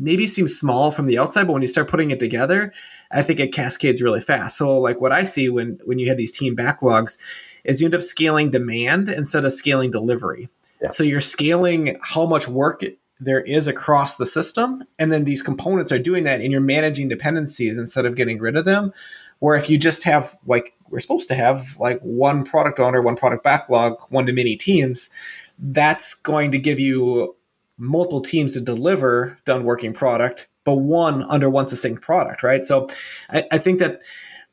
[0.00, 2.72] maybe seems small from the outside, but when you start putting it together,
[3.12, 4.56] I think it cascades really fast.
[4.56, 7.18] So like what I see when when you have these team backlogs
[7.64, 10.48] is you end up scaling demand instead of scaling delivery.
[10.80, 10.88] Yeah.
[10.88, 12.82] So you're scaling how much work
[13.18, 17.08] there is across the system and then these components are doing that and you're managing
[17.08, 18.92] dependencies instead of getting rid of them.
[19.40, 23.16] Where if you just have like we're supposed to have like one product owner, one
[23.16, 25.10] product backlog, one to many teams,
[25.58, 27.36] that's going to give you
[27.80, 32.64] multiple teams to deliver done working product, but one under one succinct product, right?
[32.64, 32.88] So
[33.30, 34.02] I, I think that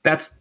[0.03, 0.35] that's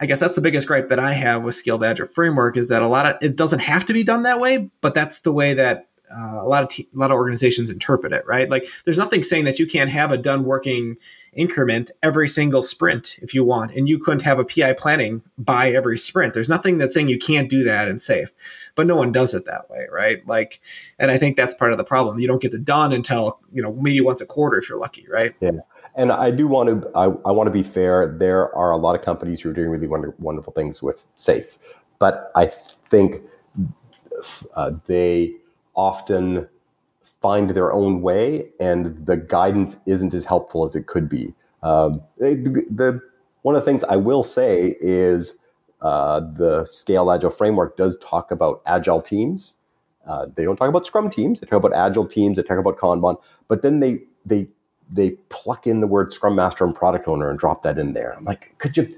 [0.00, 2.82] I guess that's the biggest gripe that I have with Scaled Agile Framework is that
[2.82, 5.54] a lot of it doesn't have to be done that way, but that's the way
[5.54, 8.48] that uh, a lot of te- a lot of organizations interpret it, right?
[8.48, 10.96] Like, there's nothing saying that you can't have a done working
[11.32, 15.70] increment every single sprint if you want, and you couldn't have a PI planning by
[15.70, 16.34] every sprint.
[16.34, 18.32] There's nothing that's saying you can't do that in SAFe,
[18.74, 20.26] but no one does it that way, right?
[20.26, 20.60] Like,
[20.98, 22.18] and I think that's part of the problem.
[22.18, 25.06] You don't get the done until you know maybe once a quarter if you're lucky,
[25.08, 25.34] right?
[25.40, 25.52] Yeah.
[25.94, 28.16] And I do want to I, I want to be fair.
[28.18, 31.58] There are a lot of companies who are doing really wonder, wonderful things with SAFe,
[31.98, 33.22] but I think
[34.54, 35.34] uh, they
[35.74, 36.48] often
[37.20, 41.32] find their own way, and the guidance isn't as helpful as it could be.
[41.62, 43.00] Um, the, the,
[43.42, 45.34] one of the things I will say is
[45.80, 49.54] uh, the Scale Agile framework does talk about agile teams.
[50.06, 51.40] Uh, they don't talk about Scrum teams.
[51.40, 52.36] They talk about agile teams.
[52.36, 54.48] They talk about Kanban, but then they they
[54.90, 58.12] they pluck in the word Scrum Master and Product Owner and drop that in there.
[58.16, 58.92] I'm like, could you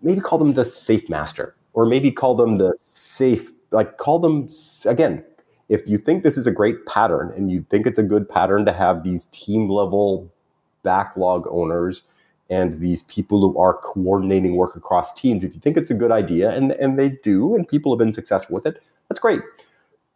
[0.00, 3.50] maybe call them the Safe Master, or maybe call them the Safe?
[3.72, 4.48] Like, call them
[4.86, 5.24] again
[5.68, 8.64] if you think this is a great pattern and you think it's a good pattern
[8.64, 10.30] to have these team level
[10.82, 12.04] backlog owners
[12.50, 16.10] and these people who are coordinating work across teams, if you think it's a good
[16.10, 19.42] idea and, and they do, and people have been successful with it, that's great.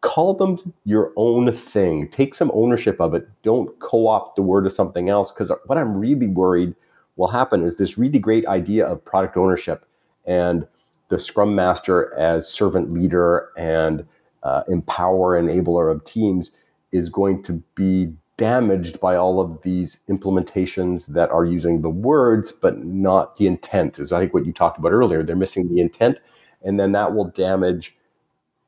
[0.01, 2.09] Call them your own thing.
[2.09, 3.29] Take some ownership of it.
[3.43, 5.31] Don't co opt the word of something else.
[5.31, 6.75] Because what I'm really worried
[7.17, 9.87] will happen is this really great idea of product ownership
[10.25, 10.67] and
[11.09, 14.07] the scrum master as servant leader and
[14.43, 16.51] uh, empower enabler of teams
[16.91, 22.51] is going to be damaged by all of these implementations that are using the words
[22.51, 25.23] but not the intent is i think what you talked about earlier.
[25.23, 26.19] They're missing the intent
[26.63, 27.97] and then that will damage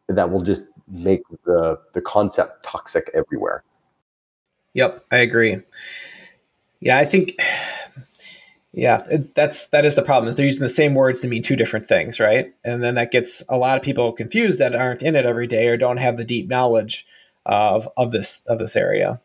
[0.08, 3.64] that will just make the the concept toxic everywhere.
[4.74, 5.58] Yep i agree.
[6.80, 7.36] Yeah i think
[8.76, 10.28] yeah, it, that's that is the problem.
[10.28, 12.52] Is they're using the same words to mean two different things, right?
[12.64, 15.68] And then that gets a lot of people confused that aren't in it every day
[15.68, 17.06] or don't have the deep knowledge
[17.46, 19.20] of of this of this area.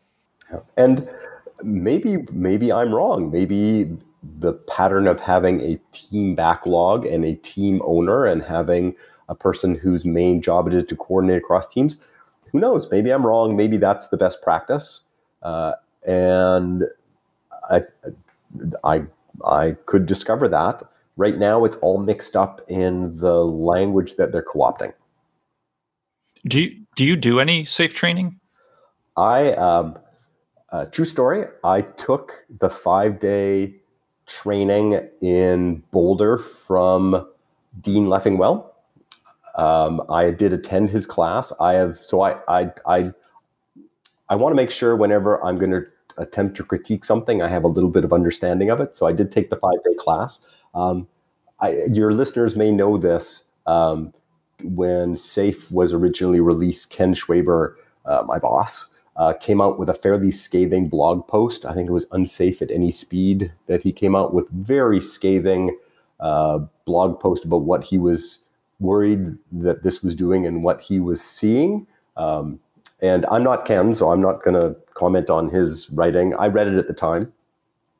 [0.76, 1.08] And
[1.64, 3.30] maybe maybe I'm wrong.
[3.30, 8.94] Maybe the pattern of having a team backlog and a team owner and having
[9.28, 11.96] a person whose main job it is to coordinate across teams.
[12.52, 12.90] Who knows?
[12.90, 13.56] Maybe I'm wrong.
[13.56, 15.00] Maybe that's the best practice.
[15.42, 15.74] Uh,
[16.06, 16.84] and
[17.70, 17.82] I,
[18.82, 19.06] I
[19.44, 20.82] I could discover that.
[21.16, 24.92] Right now, it's all mixed up in the language that they're co-opting.
[26.46, 28.40] Do you do you do any SAFe training?
[29.16, 29.98] I um,
[30.70, 31.46] uh, true story.
[31.64, 33.74] I took the five day
[34.26, 37.28] training in Boulder from
[37.80, 38.66] Dean Leffingwell.
[39.56, 41.52] Um, I did attend his class.
[41.60, 43.12] I have so I I I
[44.28, 45.84] I want to make sure whenever I'm going to
[46.20, 48.94] attempt to critique something, I have a little bit of understanding of it.
[48.94, 50.40] So I did take the five day class.
[50.74, 51.08] Um,
[51.60, 53.44] I, your listeners may know this.
[53.66, 54.12] Um,
[54.62, 59.94] when SAFe was originally released, Ken Schwaber, uh, my boss, uh, came out with a
[59.94, 61.64] fairly scathing blog post.
[61.64, 65.76] I think it was Unsafe at Any Speed that he came out with very scathing
[66.20, 68.40] uh, blog post about what he was
[68.78, 71.86] worried that this was doing and what he was seeing.
[72.16, 72.60] Um,
[73.02, 76.34] and I'm not Ken, so I'm not going to comment on his writing.
[76.34, 77.32] I read it at the time.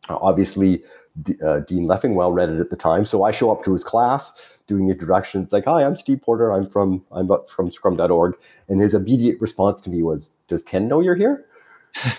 [0.09, 0.83] Uh, obviously,
[1.23, 3.85] D- uh, Dean Leffingwell read it at the time, so I show up to his
[3.85, 4.33] class
[4.67, 5.43] doing the introduction.
[5.43, 6.53] It's like, "Hi, I'm Steve Porter.
[6.53, 8.37] I'm from I'm from Scrum.org,"
[8.69, 11.47] and his immediate response to me was, "Does Ken know you're here?"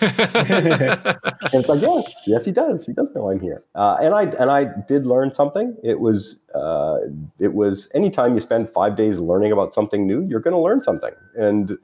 [1.54, 2.84] it's like, yes, yes, he does.
[2.84, 3.64] He does know I'm here.
[3.74, 5.74] Uh, and I and I did learn something.
[5.82, 6.98] It was uh,
[7.38, 10.82] it was anytime you spend five days learning about something new, you're going to learn
[10.82, 11.14] something.
[11.36, 11.78] And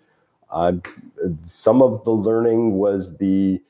[0.50, 0.72] uh,
[1.44, 3.62] some of the learning was the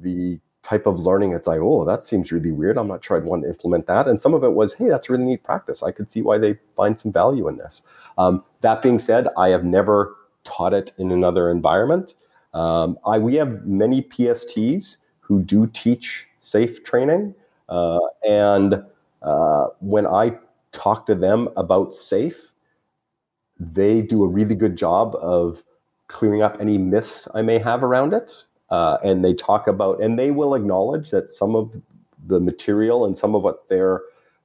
[0.00, 2.78] the type of learning that's like, oh, that seems really weird.
[2.78, 4.08] I'm not sure I'd want to implement that.
[4.08, 5.82] And some of it was, hey, that's really neat practice.
[5.82, 7.82] I could see why they find some value in this.
[8.16, 12.14] Um, that being said, I have never taught it in another environment.
[12.54, 17.34] Um, I, we have many PSTs who do teach safe training.
[17.68, 18.82] Uh, and
[19.22, 20.38] uh, when I
[20.72, 22.52] talk to them about safe,
[23.60, 25.62] they do a really good job of
[26.08, 28.44] clearing up any myths I may have around it.
[28.70, 31.82] Uh, and they talk about, and they will acknowledge that some of
[32.26, 34.00] the material and some of what they're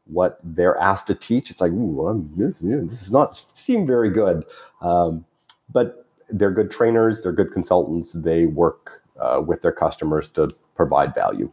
[0.06, 4.44] what they're asked to teach, it's like, ooh, this, this does not seem very good.
[4.82, 5.26] Um,
[5.72, 8.12] but they're good trainers, they're good consultants.
[8.14, 11.52] They work uh, with their customers to provide value.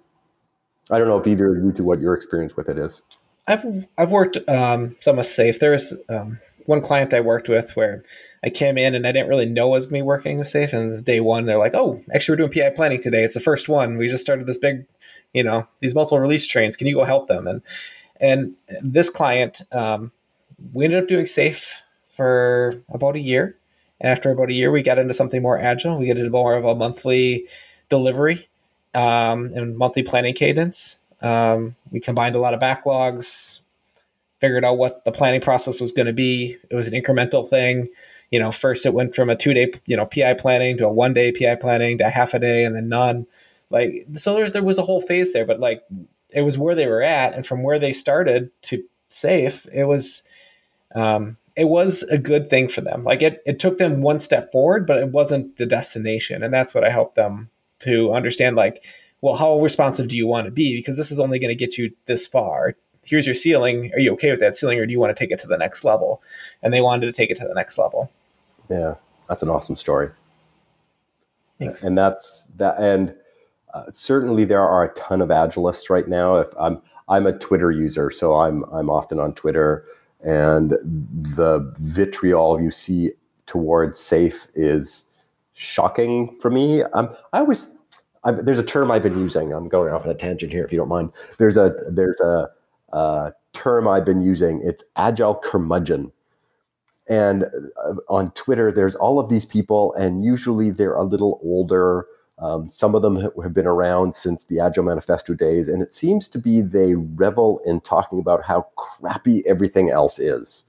[0.90, 3.02] I don't know if either of you to what your experience with it is.
[3.46, 3.64] I've
[3.98, 5.60] I've worked um, some with Safe.
[5.60, 8.04] There was um, one client I worked with where
[8.46, 10.46] I came in and I didn't really know I was going to be working with
[10.46, 13.24] Safe, and this day one they're like, "Oh, actually, we're doing PI planning today.
[13.24, 13.98] It's the first one.
[13.98, 14.86] We just started this big,
[15.34, 16.76] you know, these multiple release trains.
[16.76, 17.60] Can you go help them?" And
[18.20, 20.12] and this client, um,
[20.72, 23.56] we ended up doing Safe for about a year.
[24.00, 25.98] And after about a year, we got into something more agile.
[25.98, 27.48] We get into more of a monthly
[27.88, 28.48] delivery
[28.94, 30.98] um, and monthly planning cadence.
[31.20, 33.60] Um, we combined a lot of backlogs,
[34.38, 36.56] figured out what the planning process was going to be.
[36.70, 37.88] It was an incremental thing.
[38.36, 40.92] You know, first it went from a two day, you know, PI planning to a
[40.92, 43.26] one day PI planning to a half a day and then none.
[43.70, 45.82] Like, so there's, there was a whole phase there, but like
[46.28, 47.32] it was where they were at.
[47.32, 50.22] And from where they started to safe, it was,
[50.94, 53.04] um, it was a good thing for them.
[53.04, 56.42] Like it, it took them one step forward, but it wasn't the destination.
[56.42, 58.84] And that's what I helped them to understand like,
[59.22, 60.76] well, how responsive do you want to be?
[60.76, 62.74] Because this is only going to get you this far.
[63.02, 63.92] Here's your ceiling.
[63.94, 65.56] Are you okay with that ceiling or do you want to take it to the
[65.56, 66.22] next level?
[66.62, 68.10] And they wanted to take it to the next level.
[68.68, 68.94] Yeah,
[69.28, 70.10] that's an awesome story.
[71.58, 71.82] Thanks.
[71.84, 72.78] And that's that.
[72.78, 73.14] And
[73.74, 76.36] uh, certainly there are a ton of agilists right now.
[76.36, 79.84] If I'm, I'm a Twitter user, so I'm, I'm often on Twitter
[80.22, 83.12] and the vitriol you see
[83.46, 85.04] towards safe is
[85.54, 86.82] shocking for me.
[86.82, 87.72] Um, I always
[88.24, 89.52] I've, there's a term I've been using.
[89.52, 91.12] I'm going off on a tangent here, if you don't mind.
[91.38, 92.48] There's a there's a,
[92.92, 94.60] a term I've been using.
[94.62, 96.12] It's agile curmudgeon.
[97.08, 102.06] And uh, on Twitter, there's all of these people, and usually they're a little older.
[102.38, 106.28] Um, some of them have been around since the Agile Manifesto days, and it seems
[106.28, 110.64] to be they revel in talking about how crappy everything else is.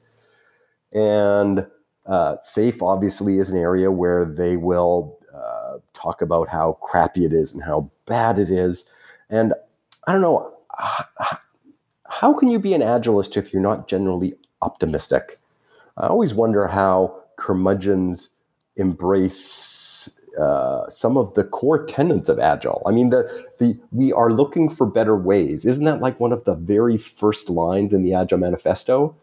[0.93, 1.67] And
[2.05, 7.33] uh, safe, obviously, is an area where they will uh, talk about how crappy it
[7.33, 8.85] is and how bad it is.
[9.29, 9.53] And
[10.05, 10.57] I don't know,
[12.05, 15.39] how can you be an agilist if you're not generally optimistic?
[15.97, 18.29] I always wonder how curmudgeons
[18.75, 22.83] embrace uh, some of the core tenets of agile.
[22.85, 25.65] I mean, the the we are looking for better ways.
[25.65, 29.15] Isn't that like one of the very first lines in the Agile Manifesto?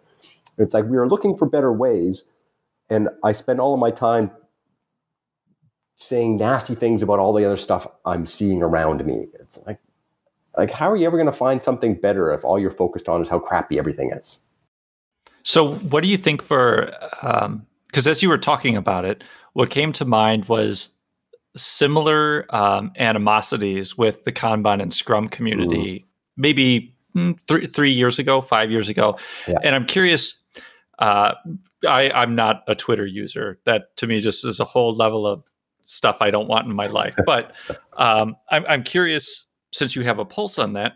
[0.58, 2.24] It's like we are looking for better ways,
[2.90, 4.32] and I spend all of my time
[5.96, 9.28] saying nasty things about all the other stuff I'm seeing around me.
[9.38, 9.78] It's like,
[10.56, 13.22] like how are you ever going to find something better if all you're focused on
[13.22, 14.40] is how crappy everything is?
[15.44, 16.92] So, what do you think for?
[17.22, 20.90] Because um, as you were talking about it, what came to mind was
[21.56, 26.04] similar um, animosities with the Kanban and Scrum community, mm.
[26.36, 29.58] maybe mm, three three years ago, five years ago, yeah.
[29.62, 30.40] and I'm curious.
[30.98, 31.34] Uh,
[31.88, 33.58] I, I'm not a Twitter user.
[33.64, 35.44] That to me just is a whole level of
[35.84, 37.16] stuff I don't want in my life.
[37.24, 37.52] But
[37.96, 40.94] um, I'm, I'm curious, since you have a pulse on that,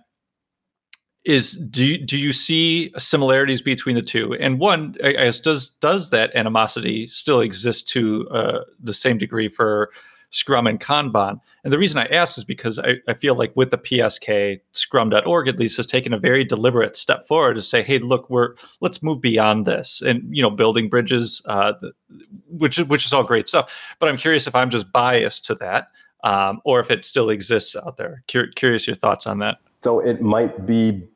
[1.28, 4.34] is do you, do you see similarities between the two?
[4.40, 9.48] And one, I guess, does does that animosity still exist to uh, the same degree
[9.48, 9.90] for
[10.30, 11.40] Scrum and Kanban.
[11.64, 15.48] And the reason I ask is because I, I feel like with the PSK, Scrum.org
[15.48, 19.02] at least has taken a very deliberate step forward to say, hey, look, we're let's
[19.02, 21.74] move beyond this and you know, building bridges, uh,
[22.48, 23.70] which which is all great stuff.
[23.98, 25.88] But I'm curious if I'm just biased to that,
[26.24, 28.22] um, or if it still exists out there.
[28.32, 29.58] Cur- curious your thoughts on that.
[29.80, 31.06] So it might be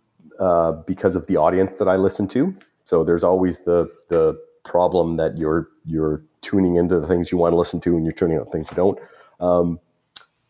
[0.43, 2.53] uh, because of the audience that I listen to.
[2.85, 7.53] So there's always the the problem that you're you're tuning into the things you want
[7.53, 8.99] to listen to and you're tuning out things you don't.
[9.39, 9.79] Um,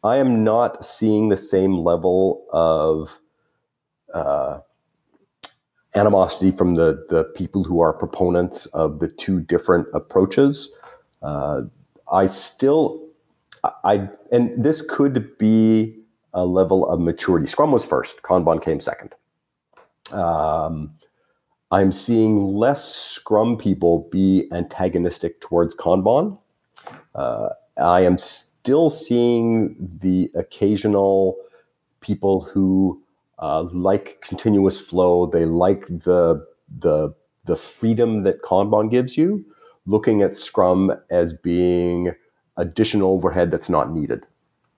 [0.03, 3.20] I am not seeing the same level of
[4.14, 4.61] uh,
[5.95, 10.70] animosity from the the people who are proponents of the two different approaches.
[11.20, 11.62] Uh,
[12.11, 13.09] I still,
[13.84, 15.99] I and this could be
[16.32, 17.47] a level of maturity.
[17.47, 18.22] Scrum was first.
[18.22, 19.14] Kanban came second.
[20.11, 20.94] Um,
[21.70, 26.38] I'm seeing less Scrum people be antagonistic towards Kanban.
[27.14, 31.36] Uh, I am still seeing the occasional
[32.00, 33.03] people who
[33.38, 35.26] uh, like continuous flow.
[35.26, 36.46] They like the
[36.78, 39.44] the the freedom that Kanban gives you,
[39.86, 42.12] looking at Scrum as being
[42.57, 44.26] additional overhead that's not needed.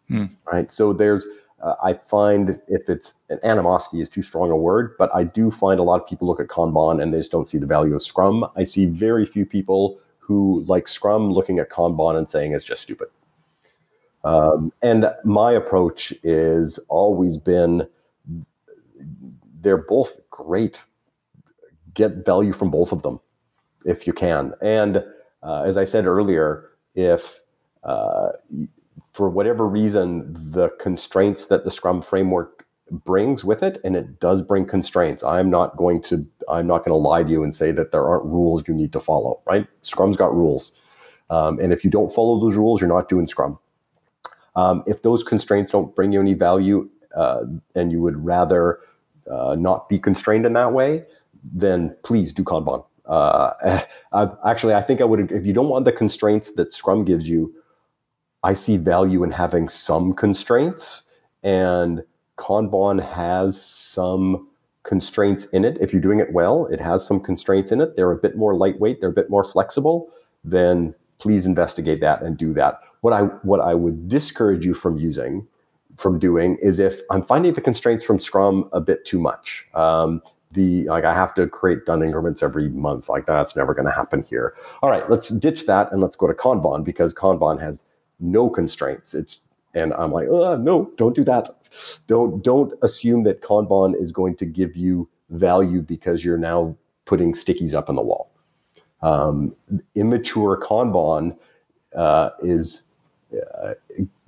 [0.09, 0.27] Hmm.
[0.51, 0.73] Right.
[0.73, 1.27] So there's,
[1.65, 5.51] uh, I find if it's an animosity is too strong a word, but I do
[5.51, 7.95] find a lot of people look at Kanban and they just don't see the value
[7.95, 8.47] of Scrum.
[8.55, 12.83] I see very few people who like Scrum looking at Kanban and saying it's just
[12.83, 13.09] stupid.
[14.25, 17.89] Um, and my approach is always been
[19.61, 20.85] they're both great.
[21.95, 23.21] Get value from both of them
[23.87, 24.53] if you can.
[24.61, 25.03] And
[25.43, 27.41] uh, as I said earlier, if
[27.85, 28.33] uh,
[29.15, 34.43] for whatever reason the constraints that the Scrum framework brings with it, and it does
[34.43, 37.73] bring constraints, I'm not going to I'm not going to lie to you and say
[37.73, 39.41] that there aren't rules you need to follow.
[39.47, 39.67] Right?
[39.83, 40.79] Scrum's got rules,
[41.31, 43.59] um, and if you don't follow those rules, you're not doing Scrum.
[44.57, 47.45] Um, if those constraints don't bring you any value, uh,
[47.75, 48.81] and you would rather
[49.31, 51.05] uh, not be constrained in that way,
[51.53, 52.85] then please do Kanban.
[53.07, 53.81] Uh,
[54.13, 57.29] I, actually, I think I would, if you don't want the constraints that Scrum gives
[57.29, 57.55] you,
[58.45, 61.03] I see value in having some constraints,
[61.43, 62.05] and
[62.37, 64.49] Kanban has some
[64.83, 65.79] constraints in it.
[65.81, 67.97] If you're doing it well, it has some constraints in it.
[67.97, 70.11] They're a bit more lightweight, they're a bit more flexible.
[70.45, 72.81] Then please investigate that and do that.
[73.01, 75.47] What I what I would discourage you from using
[75.97, 79.67] from doing is if I'm finding the constraints from Scrum a bit too much.
[79.75, 83.09] Um, the like I have to create done increments every month.
[83.09, 84.55] Like that's never going to happen here.
[84.83, 87.85] All right, let's ditch that and let's go to Kanban because Kanban has
[88.21, 89.15] no constraints.
[89.15, 89.41] It's
[89.75, 91.49] and I'm like, uh, no, don't do that.
[92.07, 97.33] Don't don't assume that Kanban is going to give you value because you're now putting
[97.33, 98.31] stickies up on the wall.
[99.03, 99.55] Um,
[99.95, 101.37] immature Kanban
[101.95, 102.85] uh, is
[103.35, 103.75] uh,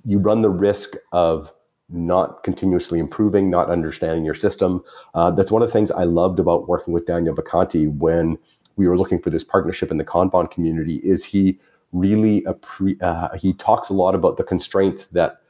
[0.05, 1.53] you run the risk of
[1.89, 4.83] not continuously improving, not understanding your system.
[5.13, 8.37] Uh, that's one of the things I loved about working with Daniel Vacanti when
[8.75, 10.97] we were looking for this partnership in the Kanban community.
[10.97, 11.57] Is he
[11.93, 15.41] really appre- uh, he talks a lot about the constraints that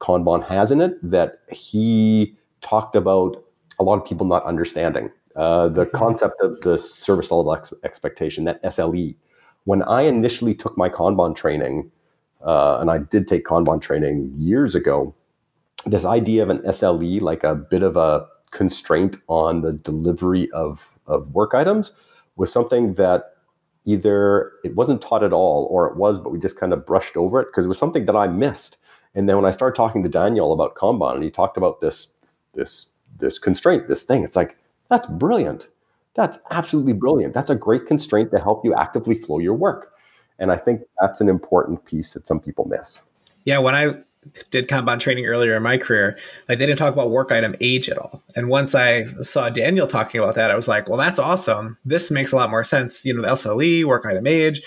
[0.00, 3.44] Kanban has in it that he talked about
[3.78, 5.10] a lot of people not understanding.
[5.36, 5.96] Uh, the mm-hmm.
[5.96, 9.14] concept of the service level ex- expectation, that SLE.
[9.64, 11.90] When I initially took my Kanban training,
[12.44, 15.14] uh, and I did take Kanban training years ago,
[15.86, 20.98] this idea of an SLE, like a bit of a constraint on the delivery of,
[21.06, 21.92] of work items,
[22.36, 23.34] was something that
[23.88, 27.16] either it wasn't taught at all or it was, but we just kind of brushed
[27.16, 28.76] over it because it was something that I missed.
[29.14, 32.08] And then when I started talking to Daniel about Kanban and he talked about this,
[32.52, 34.58] this, this constraint, this thing, it's like,
[34.90, 35.68] that's brilliant.
[36.14, 37.32] That's absolutely brilliant.
[37.32, 39.92] That's a great constraint to help you actively flow your work.
[40.38, 43.02] And I think that's an important piece that some people miss.
[43.44, 43.94] Yeah, when I
[44.50, 46.18] did Kanban training earlier in my career,
[46.48, 48.22] like they didn't talk about work item age at all.
[48.36, 51.78] And once I saw Daniel talking about that, I was like, well, that's awesome.
[51.84, 53.04] This makes a lot more sense.
[53.04, 54.62] You know, the SLE, work item age.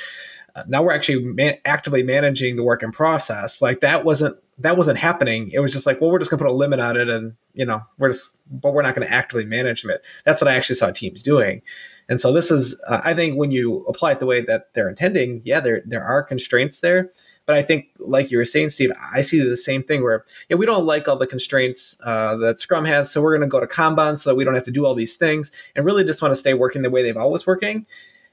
[0.55, 3.61] Uh, now we're actually man- actively managing the work in process.
[3.61, 5.49] Like that wasn't that wasn't happening.
[5.51, 7.65] It was just like, well, we're just gonna put a limit on it, and you
[7.65, 10.03] know, we're just, but we're not going to actively manage it.
[10.25, 11.61] That's what I actually saw teams doing.
[12.09, 14.89] And so this is, uh, I think, when you apply it the way that they're
[14.89, 17.11] intending, yeah, there there are constraints there
[17.51, 20.55] but I think, like you were saying, Steve, I see the same thing where yeah,
[20.55, 23.59] we don't like all the constraints uh, that Scrum has, so we're going to go
[23.59, 26.21] to Kanban so that we don't have to do all these things, and really just
[26.21, 27.85] want to stay working the way they've always working,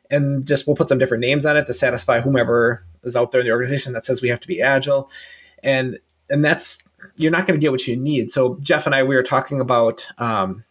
[0.08, 3.40] and just we'll put some different names on it to satisfy whomever is out there
[3.40, 5.10] in the organization that says we have to be agile,
[5.64, 5.98] and
[6.30, 6.78] and that's
[7.16, 8.30] you're not going to get what you need.
[8.30, 10.62] So Jeff and I we were talking about um,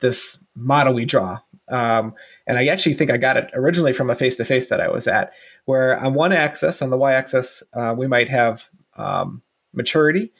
[0.00, 2.14] this model we draw um,
[2.46, 4.88] and I actually think I got it originally from a face to face that I
[4.88, 5.32] was at,
[5.64, 9.42] where on one axis, on the y axis, uh, we might have um,
[9.72, 10.32] maturity.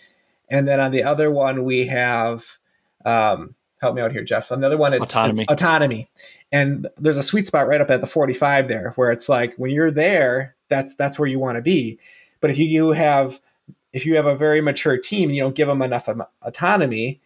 [0.49, 2.45] And then on the other one, we have,
[3.05, 4.53] um, help me out here, Jeff.
[4.53, 5.43] On the other one, it's autonomy.
[5.43, 6.11] It's autonomy.
[6.53, 9.71] And there's a sweet spot right up at the 45 there, where it's like when
[9.71, 11.99] you're there, that's that's where you want to be.
[12.41, 13.41] But if you, you have
[13.93, 16.09] if you have a very mature team and you don't give them enough
[16.43, 17.21] autonomy,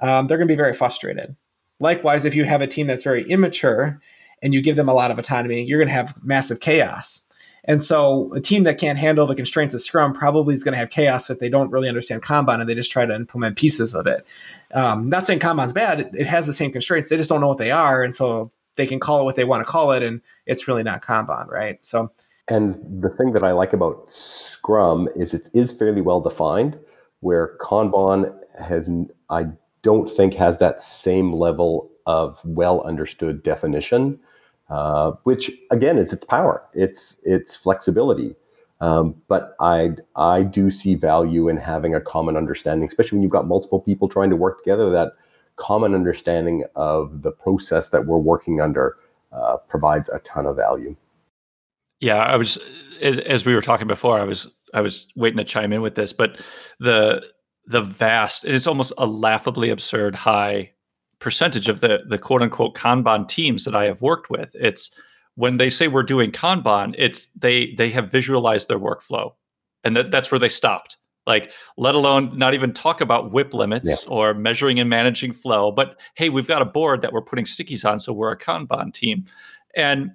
[0.00, 1.36] um, they're going to be very frustrated.
[1.80, 4.00] Likewise, if you have a team that's very immature
[4.40, 7.22] and you give them a lot of autonomy, you're going to have massive chaos.
[7.64, 10.78] And so, a team that can't handle the constraints of Scrum probably is going to
[10.78, 13.94] have chaos if they don't really understand Kanban and they just try to implement pieces
[13.94, 14.26] of it.
[14.74, 17.08] Um, not saying Kanban's bad; it, it has the same constraints.
[17.08, 19.44] They just don't know what they are, and so they can call it what they
[19.44, 21.78] want to call it, and it's really not Kanban, right?
[21.86, 22.10] So,
[22.48, 26.78] and the thing that I like about Scrum is it is fairly well defined,
[27.20, 28.90] where Kanban has
[29.30, 29.46] I
[29.82, 34.18] don't think has that same level of well understood definition,
[34.70, 38.34] uh, which again is its power, its its flexibility.
[38.80, 43.32] Um, but I I do see value in having a common understanding, especially when you've
[43.32, 44.90] got multiple people trying to work together.
[44.90, 45.12] That
[45.56, 48.96] common understanding of the process that we're working under
[49.30, 50.96] uh, provides a ton of value.
[52.00, 52.58] Yeah, I was
[53.00, 54.18] as we were talking before.
[54.18, 56.40] I was I was waiting to chime in with this, but
[56.80, 57.24] the
[57.66, 60.72] the vast and it's almost a laughably absurd high
[61.22, 64.54] percentage of the the quote unquote Kanban teams that I have worked with.
[64.60, 64.90] It's
[65.36, 69.32] when they say we're doing Kanban, it's they they have visualized their workflow,
[69.84, 70.96] and that, that's where they stopped.
[71.24, 74.12] Like, let alone not even talk about WIP limits yeah.
[74.12, 75.70] or measuring and managing flow.
[75.70, 78.92] But hey, we've got a board that we're putting stickies on, so we're a Kanban
[78.92, 79.24] team.
[79.76, 80.10] And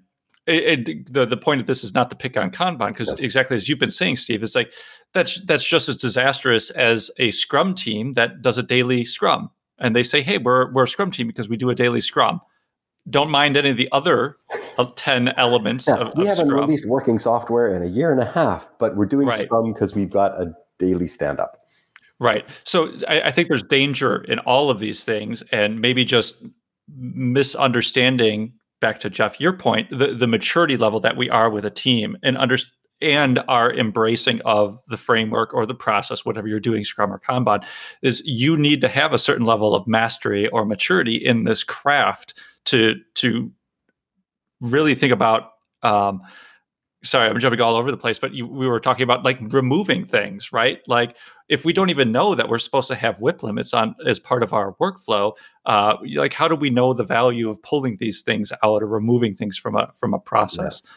[0.45, 3.55] it, it, the the point of this is not to pick on Kanban because exactly
[3.55, 4.73] as you've been saying, Steve, it's like
[5.13, 9.49] that's that's just as disastrous as a Scrum team that does a daily Scrum,
[9.79, 12.41] and they say, "Hey, we're we're a Scrum team because we do a daily Scrum."
[13.09, 14.37] Don't mind any of the other
[14.95, 15.87] ten elements.
[15.87, 16.61] Yeah, of, we of haven't Scrum.
[16.61, 19.41] released working software in a year and a half, but we're doing right.
[19.41, 21.57] Scrum because we've got a daily stand up.
[22.19, 22.45] Right.
[22.63, 26.43] So I, I think there's danger in all of these things, and maybe just
[26.95, 31.69] misunderstanding back to Jeff, your point, the, the maturity level that we are with a
[31.71, 32.57] team and under
[33.01, 37.63] and our embracing of the framework or the process, whatever you're doing, Scrum or Kanban,
[38.01, 42.33] is you need to have a certain level of mastery or maturity in this craft
[42.65, 43.51] to to
[44.61, 45.51] really think about
[45.83, 46.21] um,
[47.03, 50.05] sorry, I'm jumping all over the place, but you, we were talking about like removing
[50.05, 50.79] things, right?
[50.87, 51.15] Like
[51.47, 54.43] if we don't even know that we're supposed to have WIP limits on as part
[54.43, 55.33] of our workflow,
[55.65, 59.35] uh, like how do we know the value of pulling these things out or removing
[59.35, 60.81] things from a from a process?
[60.83, 60.91] Yeah.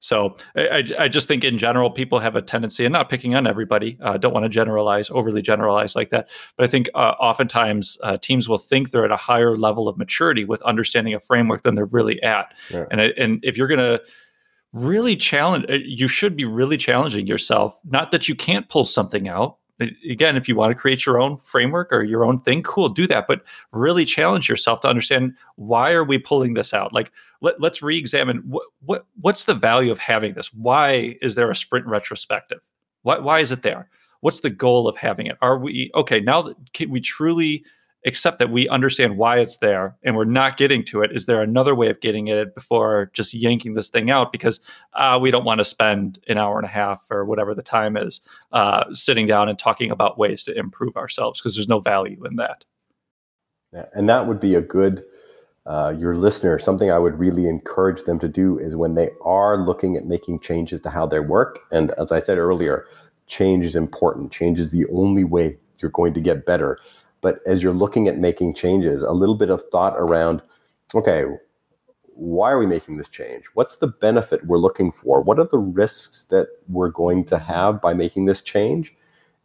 [0.00, 3.46] So I, I just think in general, people have a tendency, and not picking on
[3.46, 6.30] everybody, uh, don't want to generalize, overly generalize like that.
[6.56, 9.98] But I think uh, oftentimes uh, teams will think they're at a higher level of
[9.98, 12.54] maturity with understanding a framework than they're really at.
[12.70, 12.86] Yeah.
[12.90, 14.02] And and if you're going to
[14.72, 19.28] really challenge uh, you should be really challenging yourself not that you can't pull something
[19.28, 19.56] out
[20.08, 23.06] again if you want to create your own framework or your own thing cool do
[23.06, 23.26] that.
[23.26, 26.92] But really challenge yourself to understand why are we pulling this out?
[26.92, 30.52] Like let, let's re-examine what, what what's the value of having this?
[30.52, 32.68] Why is there a sprint retrospective?
[33.02, 33.88] Why, why is it there?
[34.20, 35.38] What's the goal of having it?
[35.40, 37.64] Are we okay now can we truly
[38.06, 41.12] accept that we understand why it's there and we're not getting to it.
[41.12, 44.60] Is there another way of getting at it before just yanking this thing out because
[44.94, 47.96] uh, we don't want to spend an hour and a half or whatever the time
[47.96, 48.20] is
[48.52, 52.36] uh, sitting down and talking about ways to improve ourselves because there's no value in
[52.36, 52.64] that.
[53.72, 55.04] Yeah, and that would be a good.
[55.66, 59.58] Uh, your listener, something I would really encourage them to do is when they are
[59.58, 61.60] looking at making changes to how they work.
[61.70, 62.86] And as I said earlier,
[63.26, 64.32] change is important.
[64.32, 66.78] Change is the only way you're going to get better
[67.20, 70.42] but as you're looking at making changes, a little bit of thought around,
[70.94, 71.24] okay,
[72.14, 73.44] why are we making this change?
[73.54, 75.22] What's the benefit we're looking for?
[75.22, 78.94] What are the risks that we're going to have by making this change?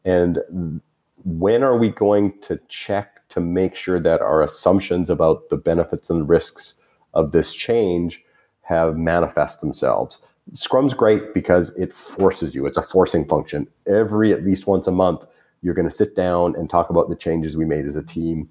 [0.04, 0.82] And
[1.24, 6.10] when are we going to check to make sure that our assumptions about the benefits
[6.10, 6.76] and risks
[7.14, 8.24] of this change
[8.62, 10.22] have manifest themselves?
[10.54, 12.66] Scrum's great because it forces you.
[12.66, 13.68] It's a forcing function.
[13.88, 15.26] Every at least once a month,
[15.66, 18.48] you're going to sit down and talk about the changes we made as a team.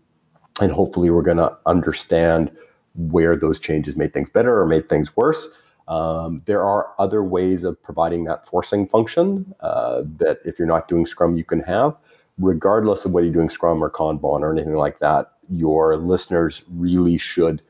[0.61, 2.51] And hopefully, we're going to understand
[2.97, 5.49] where those changes made things better or made things worse.
[5.87, 10.89] Um, there are other ways of providing that forcing function uh, that, if you're not
[10.89, 11.97] doing Scrum, you can have.
[12.39, 17.17] Regardless of whether you're doing Scrum or Kanban or anything like that, your listeners really
[17.17, 17.63] should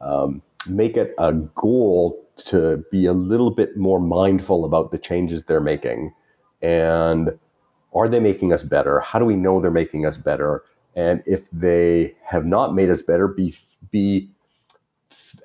[0.00, 5.44] um, make it a goal to be a little bit more mindful about the changes
[5.44, 6.12] they're making
[6.62, 7.36] and
[7.94, 9.00] are they making us better?
[9.00, 10.64] How do we know they're making us better?
[10.94, 13.54] And if they have not made us better, be
[13.90, 14.30] be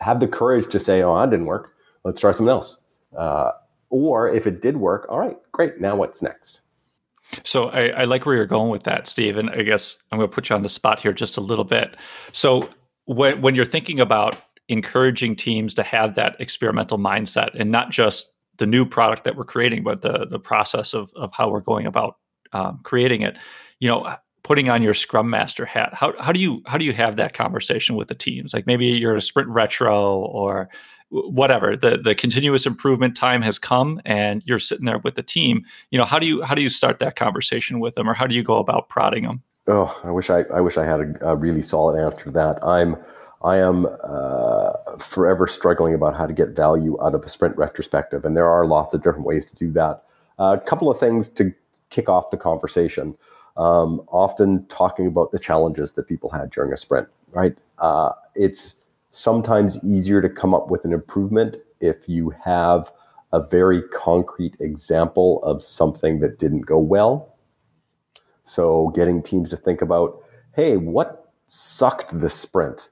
[0.02, 1.74] have the courage to say, "Oh, that didn't work.
[2.04, 2.78] Let's try something else."
[3.16, 3.52] Uh,
[3.90, 5.80] or if it did work, all right, great.
[5.80, 6.62] Now what's next?
[7.44, 9.38] So I, I like where you're going with that, Steve.
[9.38, 11.64] And I guess I'm going to put you on the spot here just a little
[11.64, 11.96] bit.
[12.32, 12.70] So
[13.06, 14.38] when when you're thinking about
[14.68, 19.44] encouraging teams to have that experimental mindset and not just the new product that we're
[19.44, 22.18] creating, but the the process of of how we're going about
[22.54, 23.38] um, creating it,
[23.80, 26.94] you know, putting on your scrum master hat how, how do you how do you
[26.94, 28.54] have that conversation with the teams?
[28.54, 30.70] Like maybe you're a sprint retro or
[31.10, 35.64] whatever the the continuous improvement time has come and you're sitting there with the team.
[35.92, 38.28] You know how do you how do you start that conversation with them or how
[38.28, 41.30] do you go about prodding them oh i wish i i wish i had a,
[41.30, 42.64] a really solid answer to that.
[42.66, 42.98] I'm
[43.44, 48.26] i am uh, forever struggling about how to get value out of a sprint retrospective
[48.26, 50.04] and there are lots of different ways to do that.
[50.40, 51.54] Uh, a couple of things to
[51.94, 53.16] kick off the conversation.
[53.56, 57.56] Um, often talking about the challenges that people had during a sprint, right?
[57.78, 58.76] Uh, it's
[59.12, 62.92] sometimes easier to come up with an improvement if you have
[63.32, 67.36] a very concrete example of something that didn't go well.
[68.44, 70.20] So, getting teams to think about,
[70.56, 72.90] hey, what sucked this sprint?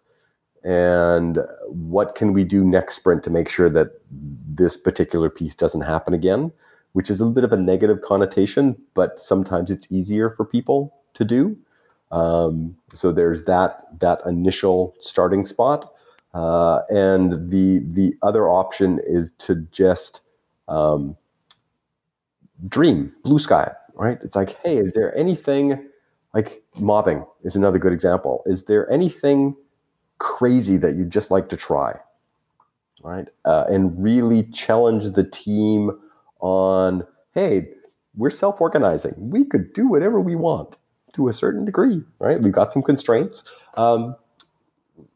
[0.64, 5.82] And what can we do next sprint to make sure that this particular piece doesn't
[5.82, 6.52] happen again,
[6.94, 10.94] which is a little bit of a negative connotation, but sometimes it's easier for people
[11.14, 11.58] to do.
[12.12, 15.94] Um, so there's that that initial starting spot,
[16.34, 20.22] uh, and the the other option is to just
[20.68, 21.16] um,
[22.68, 24.18] dream, blue sky, right?
[24.24, 25.88] It's like, hey, is there anything
[26.34, 28.44] like mobbing is another good example.
[28.46, 29.56] Is there anything
[30.20, 32.00] crazy that you'd just like to try?
[33.04, 33.28] Right.
[33.46, 36.00] Uh, and really challenge the team
[36.42, 37.70] on, hey,
[38.16, 39.14] we're self organizing.
[39.18, 40.78] We could do whatever we want
[41.14, 42.42] to a certain degree, right?
[42.42, 43.44] We've got some constraints.
[43.76, 44.16] Um,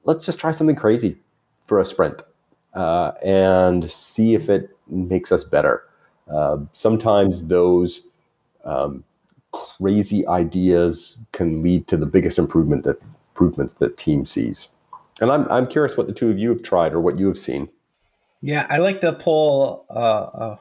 [0.04, 1.18] let's just try something crazy
[1.66, 2.22] for a sprint
[2.74, 5.84] uh, and see if it makes us better.
[6.32, 8.08] Uh, sometimes those
[8.64, 9.04] um,
[9.52, 14.70] crazy ideas can lead to the biggest improvement that improvements that team sees.
[15.22, 17.38] And I'm I'm curious what the two of you have tried or what you have
[17.38, 17.70] seen.
[18.42, 20.60] Yeah, I like to pull uh, a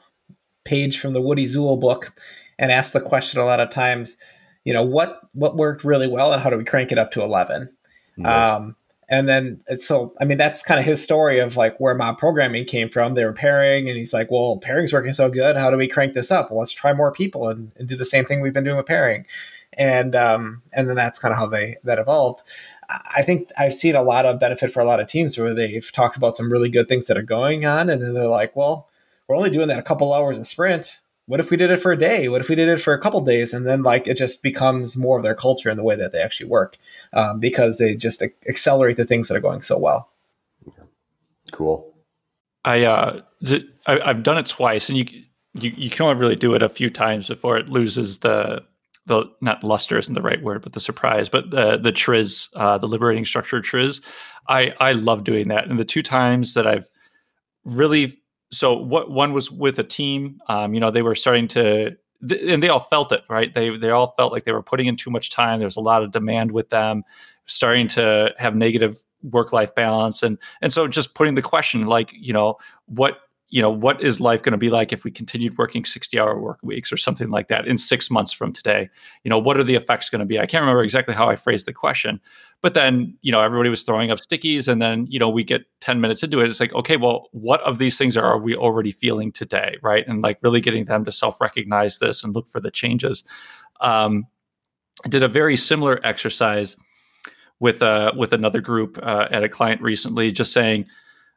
[0.65, 2.13] page from the Woody Zuill book
[2.59, 4.17] and ask the question a lot of times.
[4.65, 7.23] You know what what worked really well and how do we crank it up to
[7.23, 7.71] eleven?
[8.17, 8.55] Nice.
[8.55, 8.77] Um,
[9.09, 12.19] and then it's so i mean that's kind of his story of like where mob
[12.19, 15.71] programming came from they were pairing and he's like well pairing's working so good how
[15.71, 18.25] do we crank this up well let's try more people and, and do the same
[18.25, 19.27] thing we've been doing with pairing
[19.75, 22.43] and um and then that's kind of how they that evolved
[22.89, 25.93] i think i've seen a lot of benefit for a lot of teams where they've
[25.93, 28.89] talked about some really good things that are going on and then they're like well
[29.29, 31.93] we're only doing that a couple hours a sprint what if we did it for
[31.93, 32.29] a day?
[32.29, 33.55] What if we did it for a couple days?
[33.55, 36.21] And then like it just becomes more of their culture and the way that they
[36.21, 36.77] actually work
[37.13, 40.11] um, because they just accelerate the things that are going so well.
[41.53, 41.95] Cool.
[42.65, 43.21] I, uh,
[43.87, 45.07] I I've done it twice, and you
[45.55, 48.63] you you can only really do it a few times before it loses the
[49.07, 52.79] the not luster isn't the right word, but the surprise, but the the triz, uh,
[52.79, 54.03] the liberating structure triz.
[54.49, 56.89] I I love doing that, and the two times that I've
[57.65, 58.19] really
[58.51, 61.97] so what one was with a team um, you know they were starting to
[62.31, 63.53] and they all felt it right?
[63.53, 65.59] They they all felt like they were putting in too much time.
[65.59, 67.05] There was a lot of demand with them
[67.47, 72.11] starting to have negative work life balance and and so just putting the question like
[72.13, 73.21] you know what
[73.55, 76.39] you know what is life going to be like if we continued working 60 hour
[76.41, 78.91] work weeks or something like that in six months from today?
[79.23, 80.41] You know what are the effects going to be?
[80.41, 82.21] I can't remember exactly how i phrased the question
[82.63, 85.63] but then you know everybody was throwing up stickies and then you know we get
[85.81, 88.57] 10 minutes into it it's like okay well what of these things are, are we
[88.57, 90.07] already feeling today right?
[90.09, 93.23] And like really getting them to self-recognize this and look for the changes.
[93.81, 94.27] Um,
[95.05, 96.77] I did a very similar exercise
[97.61, 100.85] with uh with another group uh, at a client recently just saying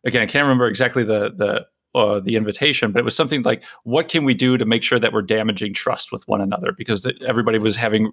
[0.03, 1.65] again i can't remember exactly the the
[1.97, 4.99] uh, the invitation, but it was something like, what can we do to make sure
[4.99, 6.71] that we're damaging trust with one another?
[6.71, 8.11] Because the, everybody was having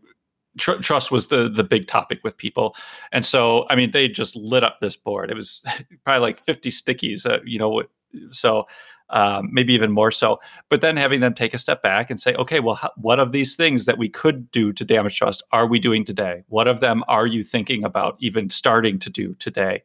[0.58, 2.74] tr- trust was the the big topic with people,
[3.12, 5.30] and so I mean, they just lit up this board.
[5.30, 5.64] It was
[6.04, 7.82] probably like fifty stickies, uh, you know.
[8.30, 8.66] So
[9.10, 10.40] um, maybe even more so.
[10.68, 13.56] But then having them take a step back and say, okay, well, what of these
[13.56, 16.44] things that we could do to damage trust are we doing today?
[16.48, 19.82] What of them are you thinking about even starting to do today?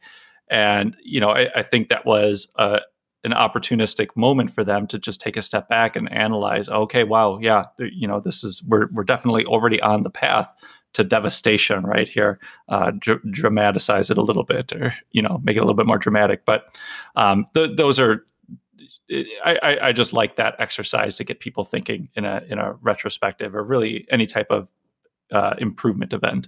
[0.49, 2.81] And you know, I, I think that was a,
[3.23, 7.37] an opportunistic moment for them to just take a step back and analyze okay wow
[7.39, 10.55] yeah you know this is we're, we're definitely already on the path
[10.93, 12.39] to devastation right here
[12.69, 15.85] uh, dr- dramatize it a little bit or you know make it a little bit
[15.85, 16.79] more dramatic but
[17.15, 18.25] um, th- those are
[19.43, 23.55] I, I just like that exercise to get people thinking in a in a retrospective
[23.55, 24.71] or really any type of
[25.31, 26.47] uh, improvement event.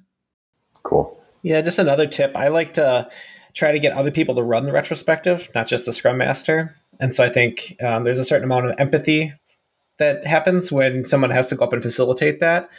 [0.83, 1.19] Cool.
[1.43, 2.35] Yeah, just another tip.
[2.35, 3.09] I like to
[3.53, 6.75] try to get other people to run the retrospective, not just the scrum master.
[6.99, 9.33] And so I think um, there's a certain amount of empathy
[9.97, 12.69] that happens when someone has to go up and facilitate that.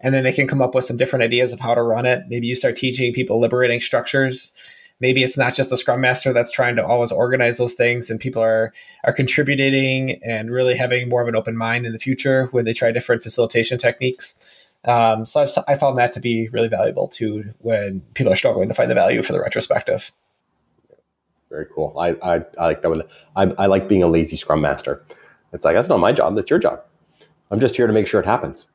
[0.00, 2.22] And then they can come up with some different ideas of how to run it.
[2.28, 4.54] Maybe you start teaching people liberating structures.
[4.98, 8.20] Maybe it's not just the scrum master that's trying to always organize those things, and
[8.20, 8.72] people are
[9.04, 12.74] are contributing and really having more of an open mind in the future when they
[12.74, 14.38] try different facilitation techniques.
[14.84, 18.68] Um, so I've, I found that to be really valuable too when people are struggling
[18.68, 20.10] to find the value for the retrospective.
[21.50, 21.94] Very cool.
[21.98, 23.02] I, I, I like that one.
[23.36, 25.04] I, I like being a lazy scrum master.
[25.52, 26.36] It's like, that's not my job.
[26.36, 26.82] That's your job.
[27.50, 28.66] I'm just here to make sure it happens.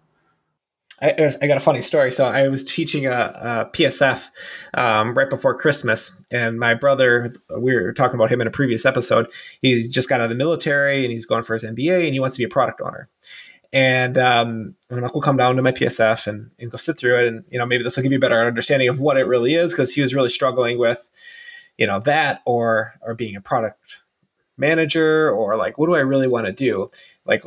[1.01, 2.11] I, I got a funny story.
[2.11, 4.29] So I was teaching a, a PSF
[4.73, 8.85] um, right before Christmas, and my brother, we were talking about him in a previous
[8.85, 9.27] episode.
[9.61, 12.19] He just got out of the military and he's going for his MBA and he
[12.19, 13.09] wants to be a product owner.
[13.73, 17.19] And um, I'm like, we'll come down to my PSF and, and go sit through
[17.19, 17.27] it.
[17.27, 19.55] And, you know, maybe this will give you a better understanding of what it really
[19.55, 21.09] is because he was really struggling with,
[21.77, 23.97] you know, that or, or being a product
[24.57, 26.89] manager or like, what do I really want to do?
[27.25, 27.43] Like,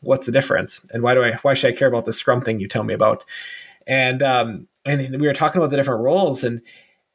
[0.00, 0.84] what's the difference?
[0.92, 2.94] And why do I, why should I care about this scrum thing you tell me
[2.94, 3.24] about?
[3.86, 6.62] And, um, and we were talking about the different roles and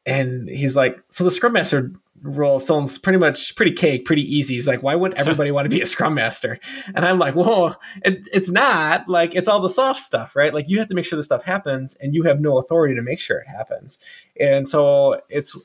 [0.05, 1.91] and he's like, so the Scrum Master
[2.23, 4.55] role sounds pretty much pretty cake, pretty easy.
[4.55, 6.59] He's like, why would everybody want to be a Scrum Master?
[6.93, 10.53] And I'm like, well, it, it's not like it's all the soft stuff, right?
[10.53, 13.01] Like you have to make sure the stuff happens, and you have no authority to
[13.01, 13.99] make sure it happens.
[14.39, 15.55] And so it's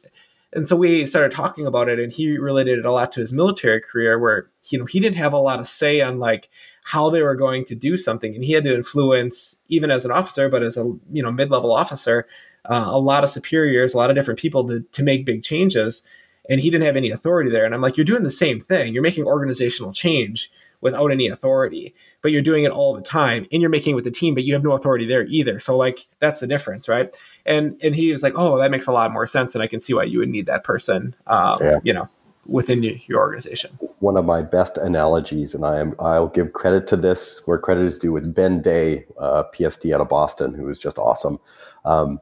[0.53, 3.33] and so we started talking about it and he related it a lot to his
[3.33, 6.49] military career where you know he didn't have a lot of say on like
[6.85, 10.11] how they were going to do something and he had to influence even as an
[10.11, 12.27] officer but as a you know mid-level officer
[12.69, 16.03] uh, a lot of superiors a lot of different people to, to make big changes.
[16.49, 17.65] And he didn't have any authority there.
[17.65, 18.93] And i'm like you're doing the same thing.
[18.93, 20.51] You're making organizational change
[20.81, 23.47] without any authority but you're doing it all the time.
[23.53, 25.59] And you're making it with the team but you have no authority there either.
[25.59, 27.17] So like that's the difference right?
[27.45, 29.55] And and he was like oh that makes a lot more sense.
[29.55, 31.79] And i can see why you would need that person um, yeah.
[31.83, 32.09] you know
[32.49, 33.79] within your organization.
[33.99, 37.85] One of my best analogies and i am i'll give credit to this where credit
[37.85, 41.39] is due with ben day uh, pst out of boston who was just awesome.
[41.85, 42.21] Um,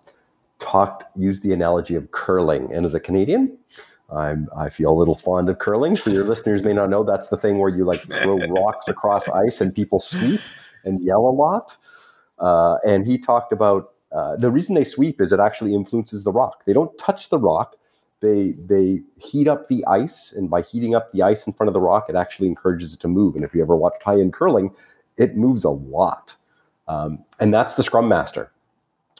[0.58, 3.56] talked used the analogy of curling and as a canadian
[4.10, 5.96] I'm, I feel a little fond of curling.
[5.96, 9.28] For your listeners may not know, that's the thing where you like throw rocks across
[9.28, 10.40] ice and people sweep
[10.84, 11.76] and yell a lot.
[12.38, 16.32] Uh, and he talked about uh, the reason they sweep is it actually influences the
[16.32, 16.64] rock.
[16.64, 17.76] They don't touch the rock.
[18.20, 21.74] They they heat up the ice, and by heating up the ice in front of
[21.74, 23.34] the rock, it actually encourages it to move.
[23.34, 24.70] And if you ever watch high-end curling,
[25.16, 26.36] it moves a lot.
[26.88, 28.50] Um, and that's the scrum master,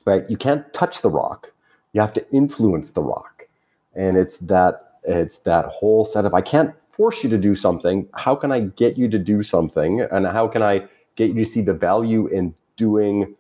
[0.05, 0.29] right?
[0.29, 1.53] You can't touch the rock.
[1.93, 3.47] You have to influence the rock.
[3.95, 8.09] And it's that it's that whole set of i can't force you to do something.
[8.15, 10.01] How can i get you to do something?
[10.01, 10.87] And how can i
[11.17, 13.35] get you to see the value in doing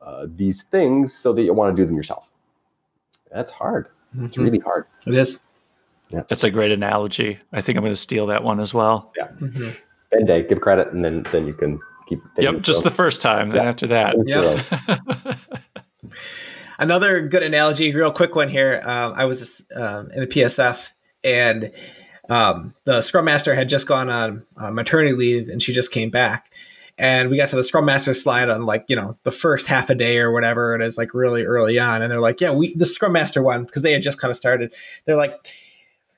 [0.00, 2.30] uh, these things so that you want to do them yourself?
[3.32, 3.88] That's hard.
[4.14, 4.26] Mm-hmm.
[4.26, 4.86] it's really hard.
[5.06, 5.40] It is.
[6.08, 6.22] Yeah.
[6.28, 7.38] That's a great analogy.
[7.52, 9.12] I think i'm going to steal that one as well.
[9.16, 9.28] Yeah.
[9.40, 9.70] Mm-hmm.
[10.12, 13.50] and day give credit and then then you can keep yep just the first time
[13.50, 14.16] then after that.
[14.26, 15.34] Yeah
[16.78, 18.82] another good analogy, real quick one here.
[18.84, 20.88] Um, I was um, in a PSF
[21.24, 21.72] and
[22.28, 26.10] um, the scrum master had just gone on uh, maternity leave and she just came
[26.10, 26.52] back.
[27.00, 29.88] And we got to the scrum master slide on like, you know, the first half
[29.88, 32.02] a day or whatever it is, like really early on.
[32.02, 34.36] And they're like, yeah, we, the scrum master one, because they had just kind of
[34.36, 34.74] started.
[35.04, 35.32] They're like,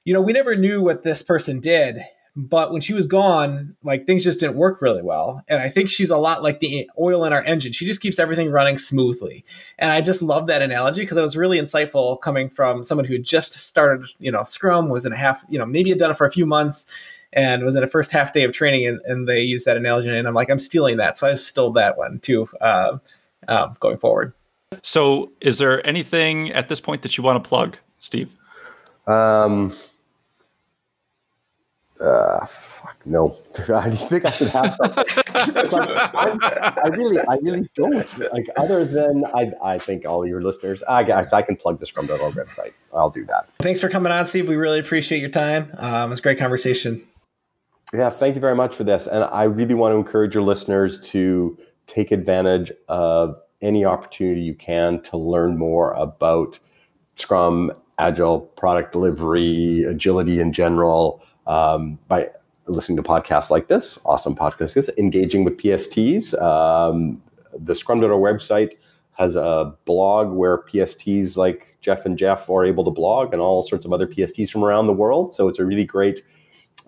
[0.05, 2.01] you know, we never knew what this person did
[2.37, 5.43] but when she was gone, like things just didn't work really well.
[5.49, 7.73] And I think she's a lot like the oil in our engine.
[7.73, 9.45] She just keeps everything running smoothly.
[9.79, 13.19] And I just love that analogy because it was really insightful coming from someone who
[13.19, 16.17] just started, you know, Scrum, was in a half, you know, maybe had done it
[16.17, 16.87] for a few months
[17.33, 20.09] and was in a first half day of training and, and they used that analogy.
[20.11, 21.19] And I'm like, I'm stealing that.
[21.19, 22.99] So I stole that one too, uh,
[23.49, 24.33] um, going forward.
[24.83, 28.35] So is there anything at this point that you want to plug, Steve?
[29.07, 29.73] Um,
[32.01, 33.37] uh, fuck no.
[33.75, 35.05] I think I should have something.
[35.35, 38.33] I, I, really, I really don't.
[38.33, 42.35] Like other than I, I think all your listeners, I, I can plug the Scrum.org
[42.35, 42.73] website.
[42.93, 43.49] I'll do that.
[43.59, 44.49] Thanks for coming on, Steve.
[44.49, 45.71] We really appreciate your time.
[45.77, 47.03] Um, it's a great conversation.
[47.93, 49.07] Yeah, thank you very much for this.
[49.07, 54.55] And I really want to encourage your listeners to take advantage of any opportunity you
[54.55, 56.61] can to learn more about
[57.17, 62.31] Scrum, Agile, product delivery, agility in general um, by
[62.67, 66.41] listening to podcasts like this, awesome podcasts, engaging with PSTs.
[66.41, 67.21] Um,
[67.59, 68.75] the Scrum.org website
[69.19, 73.65] has a blog where PSTs like Jeff and Jeff are able to blog and all
[73.65, 75.35] sorts of other PSTs from around the world.
[75.35, 76.23] So it's a really great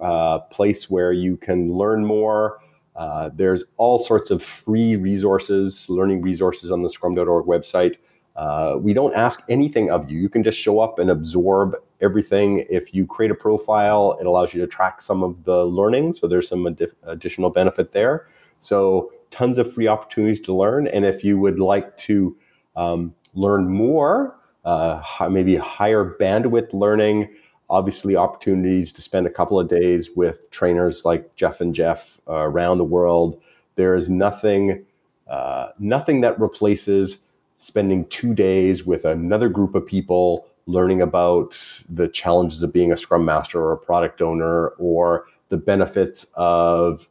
[0.00, 2.60] uh, place where you can learn more.
[2.94, 7.96] Uh, there's all sorts of free resources, learning resources on the Scrum.org website.
[8.36, 10.20] Uh, we don't ask anything of you.
[10.20, 12.66] You can just show up and absorb everything.
[12.68, 16.14] If you create a profile, it allows you to track some of the learning.
[16.14, 18.26] So there's some ad- additional benefit there.
[18.60, 20.86] So tons of free opportunities to learn.
[20.88, 22.36] And if you would like to
[22.76, 27.28] um, learn more, uh, maybe higher bandwidth learning,
[27.70, 32.34] obviously opportunities to spend a couple of days with trainers like Jeff and Jeff uh,
[32.34, 33.40] around the world.
[33.74, 34.84] There is nothing,
[35.28, 37.18] uh, nothing that replaces
[37.58, 41.58] spending two days with another group of people learning about
[41.88, 47.08] the challenges of being a scrum master or a product owner or the benefits of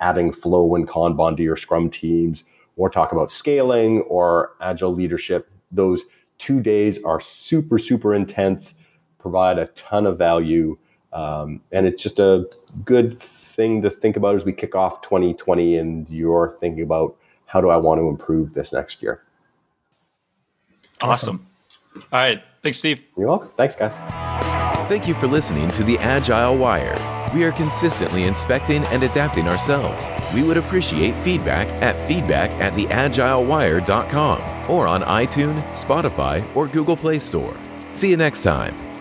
[0.00, 2.44] adding flow and kanban to your scrum teams
[2.76, 6.04] or talk about scaling or agile leadership those
[6.38, 8.74] two days are super super intense
[9.18, 10.76] provide a ton of value
[11.12, 12.48] um, and it's just a
[12.84, 17.16] good thing to think about as we kick off 2020 and you're thinking about
[17.46, 19.22] how do i want to improve this next year
[21.02, 21.44] Awesome.
[21.96, 22.42] All right.
[22.62, 23.04] Thanks, Steve.
[23.16, 23.50] You're welcome.
[23.56, 23.92] Thanks, guys.
[24.88, 26.96] Thank you for listening to the Agile Wire.
[27.34, 30.08] We are consistently inspecting and adapting ourselves.
[30.34, 37.18] We would appreciate feedback at feedback at theagilewire.com or on iTunes, Spotify, or Google Play
[37.18, 37.56] Store.
[37.92, 38.91] See you next time.